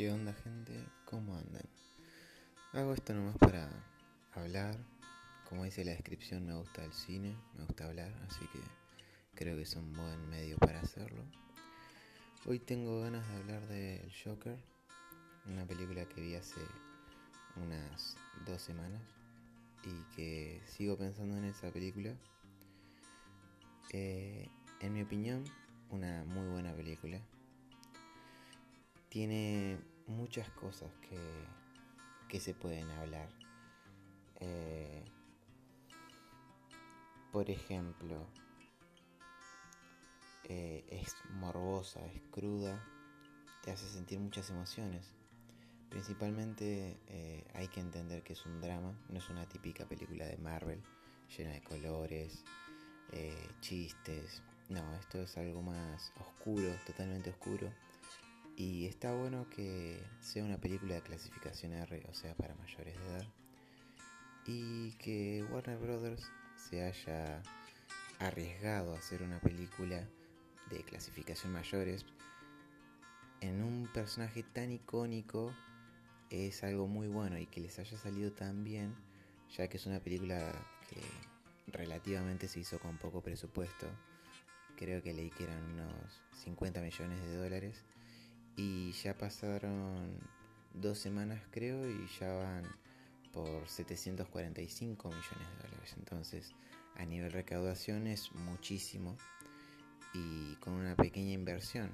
¿Qué 0.00 0.10
onda 0.10 0.32
gente? 0.32 0.72
¿Cómo 1.04 1.36
andan? 1.36 1.68
Hago 2.72 2.94
esto 2.94 3.12
nomás 3.12 3.36
para 3.36 3.68
hablar. 4.32 4.74
Como 5.46 5.64
dice 5.64 5.84
la 5.84 5.90
descripción, 5.90 6.46
me 6.46 6.54
gusta 6.54 6.82
el 6.82 6.92
cine, 6.94 7.36
me 7.54 7.66
gusta 7.66 7.84
hablar, 7.84 8.10
así 8.26 8.46
que 8.50 8.60
creo 9.34 9.56
que 9.56 9.64
es 9.64 9.76
un 9.76 9.92
buen 9.92 10.30
medio 10.30 10.56
para 10.56 10.80
hacerlo. 10.80 11.22
Hoy 12.46 12.60
tengo 12.60 13.02
ganas 13.02 13.28
de 13.28 13.36
hablar 13.36 13.68
de 13.68 14.00
El 14.00 14.10
Joker, 14.24 14.56
una 15.44 15.66
película 15.66 16.06
que 16.06 16.22
vi 16.22 16.34
hace 16.34 16.62
unas 17.56 18.16
dos 18.46 18.62
semanas 18.62 19.02
y 19.84 20.16
que 20.16 20.62
sigo 20.64 20.96
pensando 20.96 21.36
en 21.36 21.44
esa 21.44 21.70
película. 21.70 22.16
Eh, 23.92 24.48
en 24.80 24.94
mi 24.94 25.02
opinión, 25.02 25.44
una 25.90 26.24
muy 26.24 26.48
buena 26.48 26.72
película. 26.72 27.20
Tiene 29.10 29.89
muchas 30.10 30.50
cosas 30.50 30.90
que, 31.08 31.18
que 32.28 32.40
se 32.40 32.54
pueden 32.54 32.90
hablar. 32.90 33.28
Eh, 34.40 35.04
por 37.32 37.48
ejemplo, 37.48 38.26
eh, 40.44 40.84
es 40.90 41.14
morbosa, 41.30 42.04
es 42.06 42.20
cruda, 42.30 42.82
te 43.62 43.70
hace 43.70 43.88
sentir 43.88 44.18
muchas 44.18 44.50
emociones. 44.50 45.06
Principalmente 45.88 46.98
eh, 47.08 47.44
hay 47.54 47.68
que 47.68 47.80
entender 47.80 48.22
que 48.22 48.34
es 48.34 48.46
un 48.46 48.60
drama, 48.60 48.94
no 49.08 49.18
es 49.18 49.28
una 49.28 49.46
típica 49.46 49.86
película 49.86 50.24
de 50.26 50.36
Marvel 50.38 50.82
llena 51.36 51.52
de 51.52 51.62
colores, 51.62 52.44
chistes. 53.60 54.42
No, 54.68 54.94
esto 54.94 55.20
es 55.20 55.36
algo 55.36 55.62
más 55.62 56.12
oscuro, 56.16 56.72
totalmente 56.86 57.30
oscuro 57.30 57.72
y 58.60 58.84
está 58.84 59.14
bueno 59.14 59.48
que 59.48 59.98
sea 60.20 60.44
una 60.44 60.58
película 60.58 60.94
de 60.96 61.00
clasificación 61.00 61.72
R, 61.72 62.04
o 62.10 62.12
sea, 62.12 62.34
para 62.34 62.54
mayores 62.56 62.94
de 62.94 63.06
edad. 63.06 63.26
Y 64.44 64.92
que 64.98 65.42
Warner 65.50 65.78
Brothers 65.78 66.30
se 66.56 66.82
haya 66.82 67.42
arriesgado 68.18 68.94
a 68.94 68.98
hacer 68.98 69.22
una 69.22 69.40
película 69.40 70.06
de 70.68 70.82
clasificación 70.82 71.54
mayores 71.54 72.04
en 73.40 73.62
un 73.62 73.88
personaje 73.94 74.42
tan 74.42 74.70
icónico 74.72 75.54
es 76.28 76.62
algo 76.62 76.86
muy 76.86 77.08
bueno 77.08 77.38
y 77.38 77.46
que 77.46 77.62
les 77.62 77.78
haya 77.78 77.96
salido 77.96 78.30
tan 78.30 78.62
bien, 78.62 78.94
ya 79.56 79.68
que 79.68 79.78
es 79.78 79.86
una 79.86 80.00
película 80.00 80.52
que 80.90 81.00
relativamente 81.72 82.46
se 82.46 82.60
hizo 82.60 82.78
con 82.78 82.98
poco 82.98 83.22
presupuesto. 83.22 83.86
Creo 84.76 85.02
que 85.02 85.14
leí 85.14 85.30
que 85.30 85.44
eran 85.44 85.64
unos 85.64 86.20
50 86.44 86.82
millones 86.82 87.22
de 87.22 87.36
dólares 87.36 87.86
y 88.56 88.92
ya 88.92 89.16
pasaron 89.16 90.18
dos 90.74 90.98
semanas 90.98 91.42
creo 91.50 91.88
y 91.88 92.06
ya 92.18 92.32
van 92.32 92.64
por 93.32 93.68
745 93.68 95.08
millones 95.08 95.28
de 95.30 95.68
dólares. 95.68 95.94
Entonces 95.96 96.54
a 96.96 97.04
nivel 97.04 97.32
recaudación 97.32 98.06
es 98.06 98.32
muchísimo 98.32 99.16
y 100.12 100.54
con 100.56 100.74
una 100.74 100.96
pequeña 100.96 101.32
inversión. 101.32 101.90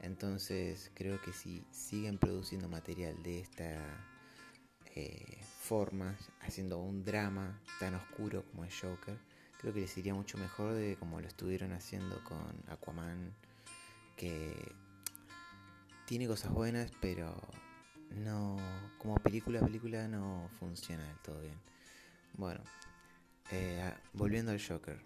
Entonces 0.00 0.90
creo 0.94 1.20
que 1.20 1.32
si 1.32 1.64
siguen 1.70 2.18
produciendo 2.18 2.68
material 2.68 3.22
de 3.22 3.40
esta 3.40 3.78
eh, 4.94 5.40
forma, 5.60 6.16
haciendo 6.40 6.78
un 6.78 7.04
drama 7.04 7.60
tan 7.78 7.94
oscuro 7.94 8.44
como 8.50 8.64
es 8.64 8.78
Joker, 8.78 9.16
creo 9.58 9.72
que 9.72 9.80
les 9.80 9.96
iría 9.96 10.12
mucho 10.12 10.38
mejor 10.38 10.74
de 10.74 10.96
como 10.96 11.20
lo 11.20 11.28
estuvieron 11.28 11.72
haciendo 11.72 12.22
con 12.24 12.62
Aquaman, 12.68 13.32
que 14.16 14.74
tiene 16.06 16.26
cosas 16.26 16.52
buenas, 16.52 16.90
pero 17.00 17.34
no 18.10 18.56
como 18.98 19.14
película 19.16 19.60
película 19.60 20.06
no 20.08 20.48
funciona 20.58 21.04
del 21.06 21.18
todo 21.18 21.40
bien. 21.40 21.58
Bueno, 22.34 22.62
eh, 23.50 23.92
volviendo 24.12 24.52
al 24.52 24.60
Joker. 24.62 24.98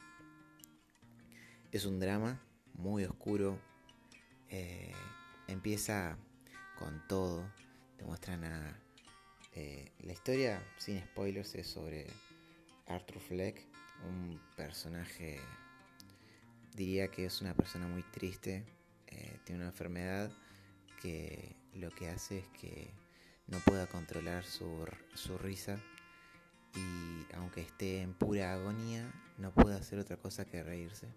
Es 1.73 1.85
un 1.85 1.99
drama 1.99 2.41
muy 2.75 3.05
oscuro. 3.05 3.59
Eh, 4.49 4.93
empieza 5.49 6.17
con 6.79 7.07
todo. 7.09 7.51
Te 7.97 8.05
muestran 8.05 8.45
a... 8.45 8.81
Eh, 9.53 9.91
la 10.01 10.13
historia, 10.13 10.63
sin 10.77 11.01
spoilers, 11.01 11.55
es 11.55 11.67
sobre 11.67 12.07
Arthur 12.87 13.21
Fleck, 13.21 13.67
un 14.07 14.39
personaje, 14.55 15.41
diría 16.75 17.09
que 17.09 17.25
es 17.25 17.41
una 17.41 17.55
persona 17.55 17.89
muy 17.89 18.03
triste, 18.03 18.67
tiene 19.45 19.63
una 19.63 19.71
enfermedad 19.71 20.31
lo 21.75 21.91
que 21.91 22.09
hace 22.09 22.39
es 22.39 22.49
que 22.49 22.91
no 23.47 23.59
pueda 23.61 23.87
controlar 23.87 24.45
su, 24.45 24.87
su 25.15 25.39
risa 25.39 25.79
y 26.77 27.27
aunque 27.35 27.63
esté 27.63 28.03
en 28.03 28.13
pura 28.13 28.53
agonía, 28.53 29.11
no 29.39 29.53
puede 29.53 29.77
hacer 29.77 29.99
otra 29.99 30.17
cosa 30.17 30.45
que 30.45 30.63
reírse. 30.63 31.09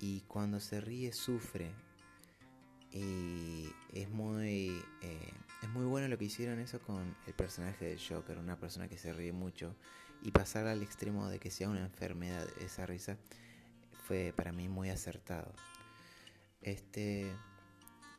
Y 0.00 0.20
cuando 0.22 0.60
se 0.60 0.80
ríe 0.80 1.12
sufre. 1.12 1.72
Y 2.90 3.68
es 3.92 4.08
muy, 4.08 4.82
eh, 5.02 5.32
es 5.62 5.68
muy 5.68 5.84
bueno 5.84 6.08
lo 6.08 6.16
que 6.16 6.24
hicieron 6.24 6.58
eso 6.58 6.80
con 6.80 7.14
el 7.26 7.34
personaje 7.34 7.84
del 7.84 8.00
Joker, 8.00 8.38
una 8.38 8.58
persona 8.58 8.88
que 8.88 8.96
se 8.96 9.12
ríe 9.12 9.32
mucho. 9.32 9.74
Y 10.22 10.30
pasar 10.30 10.66
al 10.66 10.82
extremo 10.82 11.28
de 11.28 11.38
que 11.38 11.50
sea 11.50 11.68
una 11.68 11.84
enfermedad 11.84 12.46
esa 12.60 12.86
risa 12.86 13.18
fue 14.06 14.32
para 14.34 14.52
mí 14.52 14.68
muy 14.68 14.90
acertado. 14.90 15.52
Este, 16.62 17.32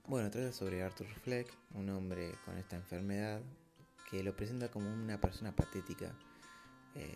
bueno, 0.09 0.31
trata 0.31 0.51
sobre 0.51 0.81
Arthur 0.81 1.07
Fleck, 1.21 1.55
un 1.75 1.87
hombre 1.89 2.33
con 2.43 2.57
esta 2.57 2.75
enfermedad 2.75 3.43
que 4.09 4.23
lo 4.23 4.35
presenta 4.35 4.71
como 4.71 4.91
una 4.91 5.21
persona 5.21 5.55
patética, 5.55 6.15
eh, 6.95 7.13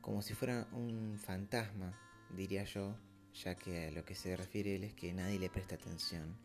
como 0.00 0.20
si 0.20 0.34
fuera 0.34 0.66
un 0.72 1.16
fantasma, 1.16 1.96
diría 2.36 2.64
yo, 2.64 2.96
ya 3.34 3.54
que 3.54 3.86
a 3.86 3.90
lo 3.92 4.04
que 4.04 4.16
se 4.16 4.36
refiere 4.36 4.74
él 4.74 4.82
es 4.82 4.94
que 4.94 5.12
nadie 5.12 5.38
le 5.38 5.48
presta 5.48 5.76
atención. 5.76 6.36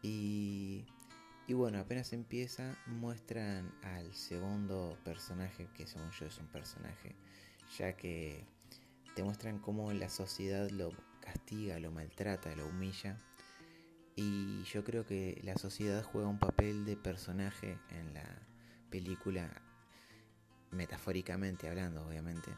Y, 0.00 0.86
y 1.46 1.52
bueno, 1.52 1.78
apenas 1.78 2.14
empieza, 2.14 2.74
muestran 2.86 3.70
al 3.82 4.14
segundo 4.14 4.96
personaje, 5.04 5.68
que 5.74 5.86
según 5.86 6.10
yo 6.12 6.24
es 6.24 6.38
un 6.38 6.46
personaje, 6.46 7.14
ya 7.76 7.94
que 7.98 8.46
te 9.14 9.22
muestran 9.22 9.58
cómo 9.58 9.92
la 9.92 10.08
sociedad 10.08 10.70
lo 10.70 10.90
castiga, 11.20 11.78
lo 11.80 11.90
maltrata, 11.90 12.56
lo 12.56 12.66
humilla 12.66 13.18
y 14.16 14.64
yo 14.64 14.82
creo 14.82 15.04
que 15.04 15.38
la 15.44 15.56
sociedad 15.56 16.02
juega 16.02 16.26
un 16.26 16.38
papel 16.38 16.86
de 16.86 16.96
personaje 16.96 17.78
en 17.90 18.14
la 18.14 18.24
película, 18.90 19.50
metafóricamente 20.70 21.68
hablando, 21.68 22.06
obviamente. 22.06 22.50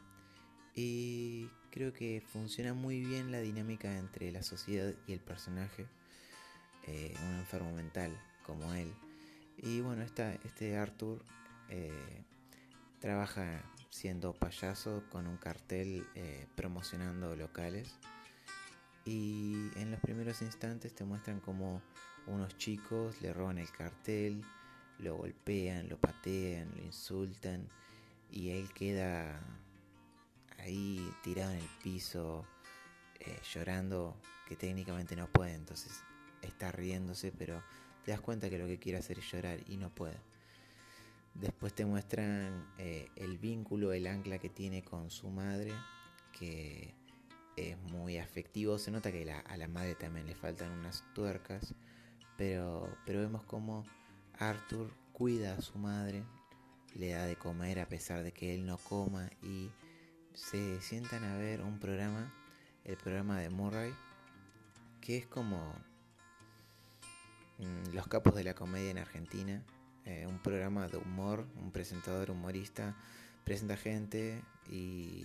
Y 0.76 1.50
creo 1.72 1.92
que 1.92 2.22
funciona 2.24 2.74
muy 2.74 3.00
bien 3.00 3.32
la 3.32 3.40
dinámica 3.40 3.98
entre 3.98 4.30
la 4.30 4.44
sociedad 4.44 4.94
y 5.08 5.12
el 5.12 5.20
personaje, 5.20 5.88
eh, 6.86 7.14
un 7.24 7.40
enfermo 7.40 7.72
mental 7.72 8.16
como 8.46 8.72
él. 8.74 8.94
Y 9.56 9.80
bueno, 9.80 10.02
esta, 10.02 10.32
este 10.34 10.76
Arthur 10.76 11.24
eh, 11.68 12.22
trabaja 13.00 13.64
siendo 13.90 14.32
payaso 14.32 15.02
con 15.10 15.26
un 15.26 15.38
cartel 15.38 16.06
eh, 16.14 16.46
promocionando 16.54 17.34
locales 17.34 17.98
y 19.04 19.70
en 19.76 19.90
los 19.90 20.00
primeros 20.00 20.42
instantes 20.42 20.94
te 20.94 21.04
muestran 21.04 21.40
como 21.40 21.82
unos 22.26 22.56
chicos 22.58 23.20
le 23.22 23.32
roban 23.32 23.58
el 23.58 23.70
cartel, 23.70 24.42
lo 24.98 25.16
golpean, 25.16 25.88
lo 25.88 25.98
patean, 25.98 26.70
lo 26.76 26.82
insultan 26.82 27.68
y 28.30 28.50
él 28.50 28.72
queda 28.74 29.40
ahí 30.58 31.10
tirado 31.22 31.52
en 31.52 31.58
el 31.58 31.68
piso 31.82 32.44
eh, 33.20 33.38
llorando 33.52 34.16
que 34.46 34.56
técnicamente 34.56 35.16
no 35.16 35.26
puede, 35.28 35.54
entonces 35.54 36.02
está 36.42 36.70
riéndose 36.70 37.32
pero 37.32 37.62
te 38.04 38.12
das 38.12 38.20
cuenta 38.20 38.50
que 38.50 38.58
lo 38.58 38.66
que 38.66 38.78
quiere 38.78 38.98
hacer 38.98 39.18
es 39.18 39.30
llorar 39.30 39.58
y 39.68 39.76
no 39.76 39.90
puede. 39.90 40.16
Después 41.34 41.72
te 41.74 41.84
muestran 41.84 42.66
eh, 42.78 43.10
el 43.16 43.38
vínculo, 43.38 43.92
el 43.92 44.06
ancla 44.06 44.38
que 44.38 44.48
tiene 44.48 44.82
con 44.82 45.10
su 45.10 45.28
madre, 45.28 45.72
que 46.32 46.94
es 47.58 47.78
muy 47.78 48.18
afectivo. 48.18 48.78
Se 48.78 48.90
nota 48.90 49.12
que 49.12 49.30
a 49.30 49.56
la 49.56 49.68
madre 49.68 49.94
también 49.94 50.26
le 50.26 50.34
faltan 50.34 50.70
unas 50.72 51.04
tuercas. 51.14 51.74
Pero, 52.36 52.88
pero 53.04 53.20
vemos 53.20 53.44
como 53.44 53.84
Arthur 54.38 54.92
cuida 55.12 55.54
a 55.54 55.60
su 55.60 55.78
madre, 55.78 56.22
le 56.94 57.10
da 57.10 57.26
de 57.26 57.36
comer 57.36 57.80
a 57.80 57.88
pesar 57.88 58.22
de 58.22 58.32
que 58.32 58.54
él 58.54 58.64
no 58.64 58.78
coma 58.78 59.28
y 59.42 59.70
se 60.34 60.80
sientan 60.80 61.24
a 61.24 61.36
ver 61.36 61.60
un 61.60 61.80
programa, 61.80 62.32
el 62.84 62.96
programa 62.96 63.40
de 63.40 63.50
Murray, 63.50 63.92
que 65.00 65.16
es 65.16 65.26
como 65.26 65.74
mm, 67.58 67.94
Los 67.94 68.06
capos 68.06 68.36
de 68.36 68.44
la 68.44 68.54
comedia 68.54 68.92
en 68.92 68.98
Argentina, 68.98 69.64
eh, 70.04 70.26
un 70.28 70.38
programa 70.40 70.86
de 70.86 70.98
humor, 70.98 71.48
un 71.56 71.72
presentador 71.72 72.30
humorista 72.30 72.96
presenta 73.48 73.78
gente 73.78 74.42
y 74.70 75.24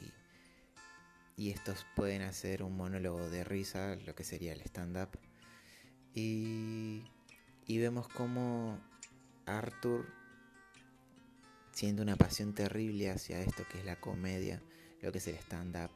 y 1.36 1.50
estos 1.50 1.86
pueden 1.96 2.22
hacer 2.22 2.64
un 2.64 2.78
monólogo 2.78 3.30
de 3.30 3.44
risa, 3.44 3.96
lo 4.06 4.16
que 4.16 4.24
sería 4.24 4.54
el 4.54 4.62
stand-up. 4.62 5.10
Y, 6.14 7.04
y 7.66 7.78
vemos 7.80 8.08
como 8.08 8.80
Arthur 9.46 10.06
siente 11.72 12.02
una 12.02 12.16
pasión 12.16 12.54
terrible 12.54 13.10
hacia 13.10 13.42
esto 13.42 13.64
que 13.72 13.80
es 13.80 13.86
la 13.86 14.00
comedia, 14.00 14.62
lo 15.02 15.12
que 15.12 15.18
es 15.18 15.28
el 15.28 15.36
stand-up, 15.36 15.92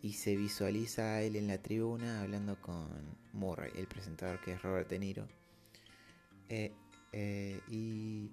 y 0.00 0.12
se 0.12 0.36
visualiza 0.36 1.14
a 1.14 1.22
él 1.22 1.36
en 1.36 1.48
la 1.48 1.58
tribuna 1.58 2.22
hablando 2.22 2.60
con 2.60 2.88
Murray, 3.32 3.72
el 3.74 3.88
presentador 3.88 4.40
que 4.40 4.52
es 4.52 4.62
Robert 4.62 4.88
De 4.88 4.98
Niro. 4.98 5.28
Eh, 6.48 6.72
eh, 7.12 7.60
y 7.68 8.30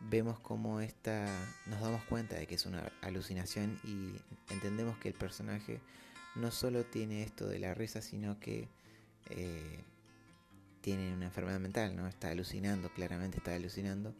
vemos 0.00 0.40
como 0.40 0.80
esta, 0.80 1.26
nos 1.66 1.80
damos 1.80 2.02
cuenta 2.04 2.36
de 2.36 2.46
que 2.46 2.54
es 2.54 2.66
una 2.66 2.90
alucinación 3.02 3.78
y 3.84 4.14
entendemos 4.52 4.96
que 4.98 5.08
el 5.08 5.14
personaje 5.14 5.80
no 6.34 6.50
solo 6.50 6.84
tiene 6.84 7.22
esto 7.22 7.46
de 7.46 7.58
la 7.58 7.74
risa, 7.74 8.00
sino 8.00 8.40
que 8.40 8.68
eh, 9.28 9.80
tiene 10.80 11.12
una 11.12 11.26
enfermedad 11.26 11.60
mental, 11.60 11.96
¿no? 11.96 12.06
Está 12.06 12.30
alucinando, 12.30 12.88
claramente 12.90 13.38
está 13.38 13.54
alucinando. 13.54 14.14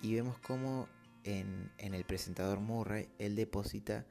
Y 0.00 0.14
vemos 0.14 0.38
como 0.38 0.88
en, 1.24 1.70
el 1.78 2.04
presentador 2.04 2.58
Murray, 2.58 3.08
él 3.18 3.36
deposita 3.36 4.04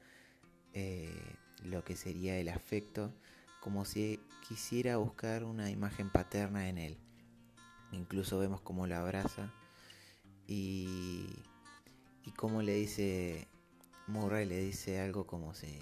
eh, 0.73 1.35
lo 1.63 1.83
que 1.83 1.97
sería 1.97 2.37
el 2.37 2.47
afecto, 2.47 3.13
como 3.59 3.83
si 3.83 4.19
quisiera 4.47 4.97
buscar 4.97 5.43
una 5.43 5.69
imagen 5.69 6.09
paterna 6.09 6.69
en 6.69 6.77
él. 6.77 6.97
Incluso 7.91 8.39
vemos 8.39 8.61
cómo 8.61 8.87
lo 8.87 8.95
abraza 8.95 9.51
y, 10.51 11.29
y 12.25 12.31
cómo 12.31 12.61
le 12.61 12.73
dice, 12.73 13.47
Murray 14.07 14.45
le 14.45 14.59
dice 14.59 14.99
algo 14.99 15.25
como 15.25 15.53
si 15.53 15.79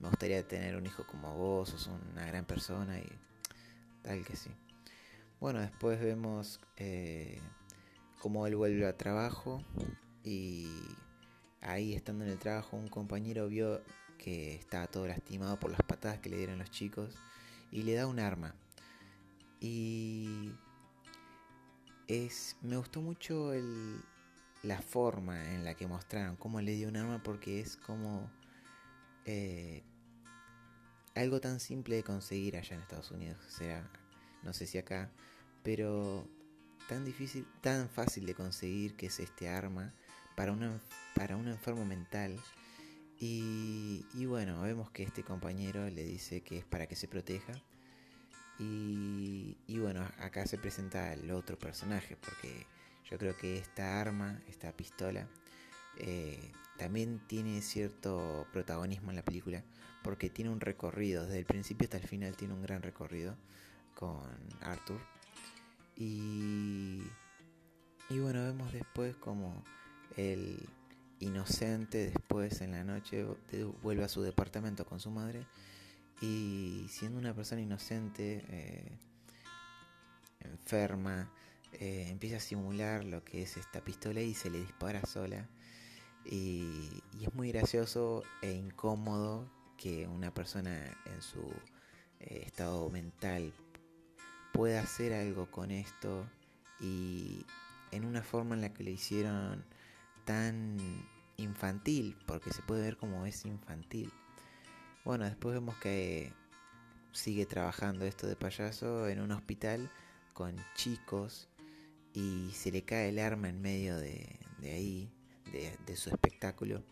me 0.00 0.08
gustaría 0.08 0.46
tener 0.48 0.74
un 0.74 0.84
hijo 0.84 1.06
como 1.06 1.36
vos, 1.36 1.68
sos 1.68 1.88
una 2.12 2.26
gran 2.26 2.44
persona 2.44 2.98
y 2.98 3.06
tal 4.02 4.24
que 4.24 4.34
sí. 4.34 4.50
Bueno, 5.38 5.60
después 5.60 6.00
vemos 6.00 6.60
eh, 6.76 7.38
cómo 8.18 8.48
él 8.48 8.56
vuelve 8.56 8.84
a 8.84 8.96
trabajo 8.96 9.62
y 10.24 10.68
ahí 11.60 11.94
estando 11.94 12.24
en 12.24 12.30
el 12.30 12.38
trabajo 12.38 12.76
un 12.76 12.88
compañero 12.88 13.46
vio 13.46 13.80
que 14.18 14.56
estaba 14.56 14.88
todo 14.88 15.06
lastimado 15.06 15.60
por 15.60 15.70
las 15.70 15.82
patadas 15.82 16.18
que 16.18 16.30
le 16.30 16.38
dieron 16.38 16.58
los 16.58 16.70
chicos 16.72 17.14
y 17.70 17.84
le 17.84 17.94
da 17.94 18.08
un 18.08 18.18
arma. 18.18 18.56
Y 19.60 20.50
es 22.08 22.56
me 22.62 22.76
gustó 22.76 23.00
mucho 23.00 23.52
el, 23.52 24.00
la 24.62 24.80
forma 24.80 25.52
en 25.52 25.64
la 25.64 25.74
que 25.74 25.86
mostraron 25.86 26.36
cómo 26.36 26.60
le 26.60 26.72
dio 26.72 26.88
un 26.88 26.96
arma 26.96 27.22
porque 27.22 27.60
es 27.60 27.76
como 27.76 28.30
eh, 29.26 29.82
algo 31.14 31.40
tan 31.40 31.60
simple 31.60 31.96
de 31.96 32.02
conseguir 32.02 32.56
allá 32.56 32.74
en 32.74 32.82
Estados 32.82 33.10
Unidos. 33.10 33.38
O 33.46 33.50
sea, 33.50 33.88
no 34.42 34.52
sé 34.52 34.66
si 34.66 34.78
acá, 34.78 35.10
pero 35.62 36.26
tan 36.88 37.04
difícil, 37.04 37.46
tan 37.60 37.88
fácil 37.88 38.26
de 38.26 38.34
conseguir 38.34 38.96
que 38.96 39.06
es 39.06 39.20
este 39.20 39.48
arma 39.48 39.94
para, 40.36 40.56
para 41.14 41.36
un 41.36 41.48
enfermo 41.48 41.84
mental. 41.84 42.38
Y, 43.20 44.04
y, 44.12 44.26
bueno, 44.26 44.60
vemos 44.62 44.90
que 44.90 45.04
este 45.04 45.22
compañero 45.22 45.88
le 45.88 46.04
dice 46.04 46.42
que 46.42 46.58
es 46.58 46.64
para 46.64 46.86
que 46.86 46.96
se 46.96 47.08
proteja. 47.08 47.52
Y, 48.58 49.56
y, 49.66 49.78
bueno, 49.78 50.06
acá 50.18 50.46
se 50.46 50.58
presenta 50.58 51.12
el 51.12 51.30
otro 51.30 51.58
personaje, 51.58 52.16
porque 52.16 52.66
yo 53.10 53.18
creo 53.18 53.36
que 53.36 53.58
esta 53.58 54.00
arma, 54.00 54.40
esta 54.48 54.72
pistola, 54.72 55.26
eh, 55.98 56.52
también 56.78 57.20
tiene 57.26 57.62
cierto 57.62 58.46
protagonismo 58.52 59.10
en 59.10 59.16
la 59.16 59.24
película, 59.24 59.62
porque 60.02 60.30
tiene 60.30 60.50
un 60.50 60.60
recorrido, 60.60 61.24
desde 61.24 61.38
el 61.38 61.46
principio 61.46 61.86
hasta 61.86 61.96
el 61.96 62.06
final 62.06 62.36
tiene 62.36 62.54
un 62.54 62.62
gran 62.62 62.82
recorrido 62.82 63.36
con 63.94 64.28
Arthur. 64.60 65.00
Y, 65.96 67.02
y 68.10 68.18
bueno, 68.18 68.42
vemos 68.42 68.72
después 68.72 69.14
como 69.16 69.64
el 70.16 70.68
inocente 71.20 72.10
después 72.10 72.60
en 72.60 72.72
la 72.72 72.84
noche 72.84 73.24
vuelve 73.82 74.04
a 74.04 74.08
su 74.08 74.22
departamento 74.22 74.84
con 74.84 75.00
su 75.00 75.10
madre 75.10 75.46
y 76.20 76.86
siendo 76.88 77.18
una 77.18 77.34
persona 77.34 77.60
inocente, 77.60 78.44
eh, 78.48 78.98
enferma, 80.40 81.30
eh, 81.72 82.06
empieza 82.08 82.36
a 82.36 82.40
simular 82.40 83.04
lo 83.04 83.24
que 83.24 83.42
es 83.42 83.56
esta 83.56 83.80
pistola 83.80 84.20
y 84.20 84.34
se 84.34 84.50
le 84.50 84.60
dispara 84.60 85.02
sola. 85.06 85.48
Y, 86.24 87.02
es 87.20 87.34
muy 87.34 87.50
gracioso 87.52 88.22
e 88.42 88.52
incómodo 88.52 89.50
que 89.76 90.06
una 90.06 90.32
persona 90.32 90.84
en 91.06 91.22
su 91.22 91.40
eh, 92.20 92.44
estado 92.46 92.88
mental 92.90 93.52
pueda 94.52 94.80
hacer 94.80 95.12
algo 95.14 95.50
con 95.50 95.70
esto 95.70 96.26
y 96.80 97.44
en 97.90 98.04
una 98.04 98.22
forma 98.22 98.54
en 98.54 98.60
la 98.60 98.72
que 98.72 98.84
le 98.84 98.92
hicieron 98.92 99.64
tan 100.24 100.78
infantil, 101.36 102.16
porque 102.26 102.52
se 102.52 102.62
puede 102.62 102.82
ver 102.82 102.96
como 102.96 103.26
es 103.26 103.44
infantil. 103.44 104.12
Bueno, 105.04 105.26
después 105.26 105.54
vemos 105.54 105.76
que 105.76 106.32
sigue 107.12 107.44
trabajando 107.44 108.06
esto 108.06 108.26
de 108.26 108.36
payaso 108.36 109.06
en 109.06 109.20
un 109.20 109.32
hospital 109.32 109.90
con 110.32 110.56
chicos 110.74 111.50
y 112.14 112.50
se 112.54 112.72
le 112.72 112.84
cae 112.84 113.10
el 113.10 113.18
arma 113.18 113.50
en 113.50 113.60
medio 113.60 113.98
de, 113.98 114.38
ahí, 114.62 115.12
de, 115.52 115.96
su 115.96 116.08
espectáculo 116.08 116.82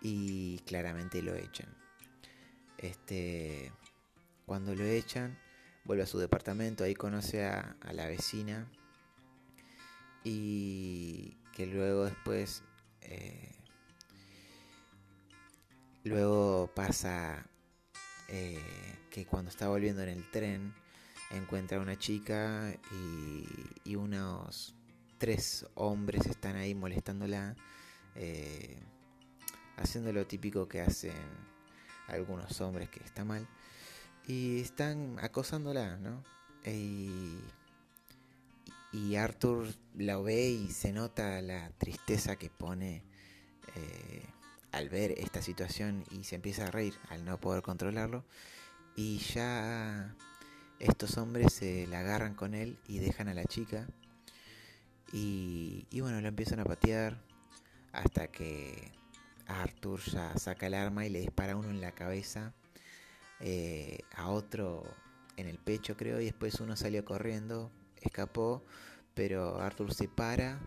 y 0.00 0.60
claramente 0.60 1.20
lo 1.20 1.34
echan. 1.34 1.68
Este, 2.78 3.72
cuando 4.46 4.74
lo 4.74 4.84
echan, 4.84 5.38
vuelve 5.84 6.04
a 6.04 6.06
su 6.06 6.18
departamento, 6.18 6.82
ahí 6.82 6.94
conoce 6.94 7.44
a, 7.44 7.76
a 7.82 7.92
la 7.92 8.06
vecina 8.06 8.66
y 10.24 11.36
que 11.52 11.66
luego 11.66 12.06
después 12.06 12.62
eh, 13.02 13.57
luego 16.08 16.70
pasa 16.74 17.46
eh, 18.28 18.60
que 19.10 19.26
cuando 19.26 19.50
está 19.50 19.68
volviendo 19.68 20.02
en 20.02 20.08
el 20.08 20.30
tren 20.30 20.74
encuentra 21.30 21.78
a 21.78 21.80
una 21.80 21.98
chica 21.98 22.74
y, 23.84 23.94
unos 23.94 24.74
tres 25.18 25.66
hombres 25.74 26.26
están 26.26 26.56
ahí 26.56 26.74
molestándola 26.74 27.56
eh, 28.14 28.78
haciendo 29.76 30.12
lo 30.12 30.26
típico 30.26 30.68
que 30.68 30.80
hacen 30.80 31.12
algunos 32.06 32.60
hombres 32.60 32.88
que 32.90 33.02
está 33.02 33.24
mal 33.24 33.48
y 34.26 34.60
están 34.60 35.16
acosándola 35.20 35.96
no 35.96 36.22
y 36.64 37.38
y 38.92 39.16
Arthur 39.16 39.68
la 39.96 40.18
ve 40.18 40.48
y 40.48 40.70
se 40.70 40.92
nota 40.92 41.42
la 41.42 41.70
tristeza 41.78 42.36
que 42.36 42.50
pone 42.50 43.02
eh, 43.74 44.24
al 44.72 44.88
ver 44.88 45.12
esta 45.18 45.42
situación 45.42 46.04
y 46.10 46.24
se 46.24 46.36
empieza 46.36 46.66
a 46.66 46.70
reír 46.70 46.94
al 47.08 47.24
no 47.24 47.40
poder 47.40 47.62
controlarlo 47.62 48.24
y 48.96 49.18
ya 49.18 50.14
estos 50.78 51.16
hombres 51.18 51.52
se 51.52 51.86
la 51.86 52.00
agarran 52.00 52.34
con 52.34 52.54
él 52.54 52.78
y 52.86 52.98
dejan 52.98 53.28
a 53.28 53.34
la 53.34 53.44
chica. 53.44 53.86
Y, 55.12 55.86
bueno 56.00 56.20
lo 56.20 56.28
empiezan 56.28 56.60
a 56.60 56.64
patear 56.64 57.22
hasta 57.92 58.28
que 58.28 58.92
Arthur 59.46 60.00
ya 60.00 60.36
saca 60.36 60.66
el 60.66 60.74
arma 60.74 61.06
y 61.06 61.10
le 61.10 61.20
dispara 61.20 61.56
uno 61.56 61.70
en 61.70 61.80
la 61.80 61.92
cabeza 61.92 62.52
eh, 63.40 64.00
a 64.14 64.28
otro 64.28 64.84
en 65.36 65.46
el 65.46 65.58
pecho 65.58 65.96
creo 65.96 66.20
y 66.20 66.26
después 66.26 66.60
uno 66.60 66.76
salió 66.76 67.04
corriendo 67.04 67.70
escapó, 68.02 68.64
pero 69.14 69.60
Arthur 69.60 69.92
se 69.92 70.08
para 70.08 70.60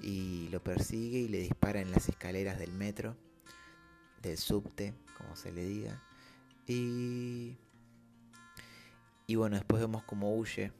y 0.00 0.48
lo 0.50 0.62
persigue 0.62 1.18
y 1.18 1.28
le 1.28 1.38
dispara 1.38 1.80
en 1.80 1.90
las 1.90 2.08
escaleras 2.08 2.58
del 2.58 2.72
metro, 2.72 3.16
del 4.22 4.38
subte, 4.38 4.94
como 5.18 5.36
se 5.36 5.52
le 5.52 5.64
diga. 5.64 6.02
Y, 6.66 7.56
y 9.26 9.34
bueno, 9.34 9.56
después 9.56 9.82
vemos 9.82 10.04
cómo 10.04 10.34
huye 10.36 10.72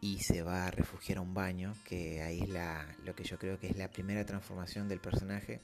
y 0.00 0.18
se 0.18 0.42
va 0.42 0.66
a 0.66 0.70
refugiar 0.70 1.18
a 1.18 1.22
un 1.22 1.32
baño, 1.32 1.74
que 1.86 2.22
ahí 2.22 2.42
es 2.42 2.48
la, 2.50 2.86
lo 3.04 3.14
que 3.14 3.24
yo 3.24 3.38
creo 3.38 3.58
que 3.58 3.68
es 3.68 3.76
la 3.76 3.90
primera 3.90 4.26
transformación 4.26 4.88
del 4.88 5.00
personaje. 5.00 5.62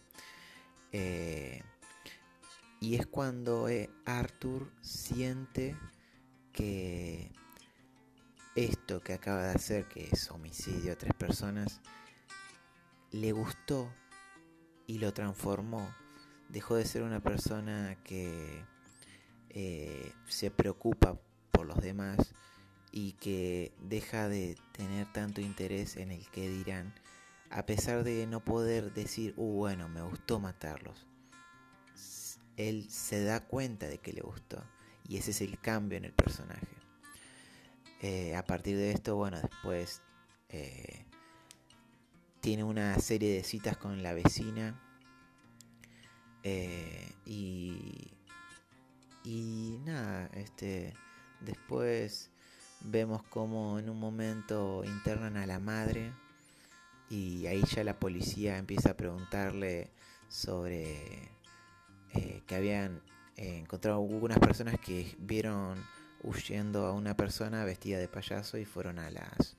Eh, 0.93 1.63
y 2.81 2.95
es 2.95 3.07
cuando 3.07 3.69
eh, 3.69 3.91
Arthur 4.07 4.73
siente 4.81 5.77
que 6.53 7.31
esto 8.55 9.01
que 9.01 9.13
acaba 9.13 9.43
de 9.43 9.55
hacer, 9.55 9.87
que 9.87 10.09
es 10.11 10.31
homicidio 10.31 10.95
a 10.95 10.97
tres 10.97 11.13
personas, 11.13 11.81
le 13.11 13.33
gustó 13.33 13.93
y 14.87 14.99
lo 14.99 15.13
transformó. 15.13 15.95
Dejó 16.51 16.77
de 16.77 16.85
ser 16.85 17.03
una 17.03 17.21
persona 17.21 17.97
que 18.05 18.65
eh, 19.51 20.13
se 20.29 20.51
preocupa 20.51 21.19
por 21.51 21.67
los 21.67 21.81
demás 21.81 22.35
y 22.93 23.13
que 23.13 23.73
deja 23.81 24.29
de 24.29 24.57
tener 24.73 25.13
tanto 25.13 25.41
interés 25.41 25.97
en 25.97 26.11
el 26.11 26.29
que 26.31 26.49
dirán, 26.49 26.93
a 27.51 27.67
pesar 27.67 28.05
de 28.05 28.27
no 28.27 28.45
poder 28.45 28.93
decir, 28.93 29.35
uh, 29.37 29.57
bueno, 29.57 29.89
me 29.89 30.03
gustó 30.03 30.41
matarlos. 30.41 31.07
Él 32.57 32.91
se 32.91 33.25
da 33.25 33.41
cuenta 33.41 33.87
de 33.87 33.99
que 33.99 34.13
le 34.13 34.21
gustó 34.21 34.63
y 35.09 35.17
ese 35.17 35.31
es 35.31 35.41
el 35.41 35.59
cambio 35.59 35.99
en 35.99 36.05
el 36.05 36.13
personaje. 36.13 36.69
Eh, 38.03 38.35
a 38.35 38.45
partir 38.45 38.77
de 38.77 38.93
esto, 38.93 39.17
bueno, 39.17 39.41
después 39.41 40.03
eh, 40.49 41.05
tiene 42.41 42.65
una 42.65 42.99
serie 42.99 43.35
de 43.35 43.45
citas 43.45 43.77
con 43.77 44.03
la 44.03 44.15
vecina 44.15 44.81
eh, 46.43 47.13
y, 47.27 48.13
y 49.25 49.79
nada, 49.85 50.31
este, 50.35 50.95
después 51.41 52.31
vemos 52.83 53.23
como 53.25 53.79
en 53.79 53.91
un 53.91 53.99
momento 54.01 54.83
internan 54.85 55.37
a 55.37 55.47
la 55.47 55.59
madre 55.59 56.13
y 57.11 57.47
ahí 57.47 57.63
ya 57.75 57.85
la 57.85 57.99
policía 57.99 58.57
empieza 58.57 58.93
a 58.93 58.97
preguntarle 58.97 59.91
sobre 60.29 61.29
eh, 62.15 62.43
que 62.47 62.55
habían 62.55 63.03
encontrado 63.37 63.99
algunas 63.99 64.39
personas 64.39 64.79
que 64.81 65.15
vieron 65.19 65.83
huyendo 66.23 66.87
a 66.87 66.93
una 66.93 67.17
persona 67.17 67.65
vestida 67.65 67.99
de 67.99 68.09
payaso 68.09 68.59
y 68.59 68.65
fueron 68.65 68.99
a 68.99 69.11
las 69.11 69.57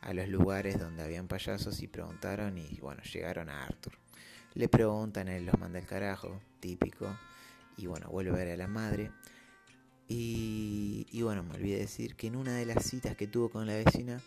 a 0.00 0.12
los 0.12 0.28
lugares 0.28 0.78
donde 0.78 1.02
habían 1.02 1.26
payasos 1.26 1.82
y 1.82 1.88
preguntaron 1.88 2.58
y 2.58 2.78
bueno 2.80 3.02
llegaron 3.02 3.48
a 3.48 3.64
Arthur 3.64 3.98
le 4.56 4.68
preguntan 4.68 5.28
él 5.28 5.46
los 5.46 5.58
manda 5.58 5.78
el 5.78 5.86
carajo 5.86 6.40
típico 6.60 7.16
y 7.76 7.86
bueno 7.86 8.08
vuelve 8.10 8.30
a 8.32 8.34
ver 8.34 8.48
a 8.48 8.56
la 8.56 8.66
madre 8.66 9.12
y, 10.08 11.06
y 11.10 11.22
bueno 11.22 11.44
me 11.44 11.54
olvidé 11.54 11.78
decir 11.78 12.16
que 12.16 12.26
en 12.26 12.36
una 12.36 12.54
de 12.56 12.66
las 12.66 12.84
citas 12.84 13.16
que 13.16 13.28
tuvo 13.28 13.50
con 13.50 13.66
la 13.66 13.74
vecina 13.74 14.20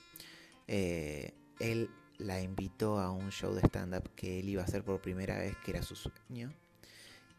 eh, 0.71 1.33
él 1.59 1.89
la 2.19 2.41
invitó 2.41 2.99
a 2.99 3.11
un 3.11 3.31
show 3.31 3.53
de 3.55 3.61
stand-up 3.61 4.07
que 4.15 4.39
él 4.39 4.49
iba 4.49 4.61
a 4.61 4.65
hacer 4.65 4.83
por 4.83 5.01
primera 5.01 5.39
vez, 5.39 5.55
que 5.65 5.71
era 5.71 5.81
su 5.81 5.95
sueño. 5.95 6.53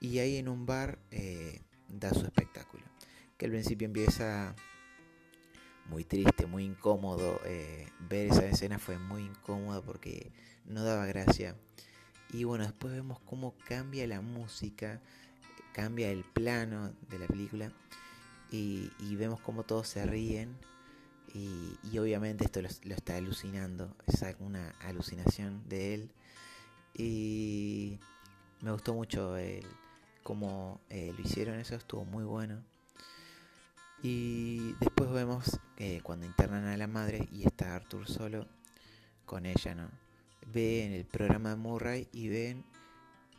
Y 0.00 0.18
ahí 0.18 0.36
en 0.36 0.48
un 0.48 0.66
bar 0.66 0.98
eh, 1.12 1.60
da 1.88 2.12
su 2.12 2.24
espectáculo. 2.24 2.82
Que 3.36 3.44
al 3.46 3.52
principio 3.52 3.86
empieza 3.86 4.56
muy 5.86 6.04
triste, 6.04 6.46
muy 6.46 6.64
incómodo. 6.64 7.40
Eh, 7.44 7.88
ver 8.08 8.28
esa 8.28 8.46
escena 8.46 8.78
fue 8.78 8.98
muy 8.98 9.22
incómodo 9.22 9.82
porque 9.84 10.32
no 10.64 10.82
daba 10.82 11.06
gracia. 11.06 11.56
Y 12.32 12.44
bueno, 12.44 12.64
después 12.64 12.92
vemos 12.92 13.18
cómo 13.20 13.54
cambia 13.66 14.06
la 14.06 14.20
música, 14.20 15.00
cambia 15.72 16.10
el 16.10 16.24
plano 16.24 16.92
de 17.08 17.18
la 17.18 17.26
película. 17.26 17.72
Y, 18.50 18.90
vemos 19.16 19.40
cómo 19.40 19.62
todos 19.62 19.88
se 19.88 20.04
ríen 20.06 20.56
y, 21.34 21.98
obviamente 21.98 22.44
esto 22.44 22.60
lo, 22.62 22.68
está 22.68 23.16
alucinando, 23.16 23.96
es 24.06 24.24
una 24.40 24.70
alucinación 24.80 25.68
de 25.68 25.94
él. 25.94 26.10
Y 26.94 27.98
me 28.60 28.72
gustó 28.72 28.94
mucho 28.94 29.36
el, 29.36 29.64
cómo 30.22 30.80
eh, 30.90 31.12
lo 31.16 31.22
hicieron, 31.22 31.58
eso 31.58 31.74
estuvo 31.74 32.04
muy 32.04 32.24
bueno. 32.24 32.62
Y 34.02 34.72
después 34.80 35.10
vemos 35.10 35.60
que 35.76 36.00
cuando 36.02 36.26
internan 36.26 36.64
a 36.64 36.76
la 36.76 36.86
madre 36.86 37.28
y 37.30 37.46
está 37.46 37.76
Arthur 37.76 38.08
solo 38.08 38.46
con 39.26 39.46
ella, 39.46 39.74
¿no? 39.74 40.09
Ven 40.46 40.92
el 40.92 41.04
programa 41.04 41.50
de 41.50 41.56
Murray 41.56 42.08
y 42.12 42.28
ven 42.28 42.64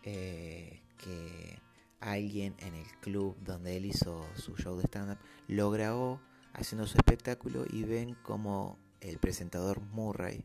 eh, 0.04 0.82
que 0.98 1.60
alguien 2.00 2.56
en 2.60 2.76
el 2.76 2.88
club 3.00 3.36
donde 3.42 3.78
él 3.78 3.86
hizo 3.86 4.28
su 4.36 4.56
show 4.56 4.78
de 4.78 4.84
stand-up 4.84 5.20
lo 5.48 5.70
grabó 5.70 6.20
haciendo 6.54 6.88
su 6.88 6.98
espectáculo 6.98 7.66
y 7.70 7.84
ven 7.84 8.16
como 8.24 8.78
el 9.02 9.18
presentador 9.18 9.82
Murray 9.82 10.44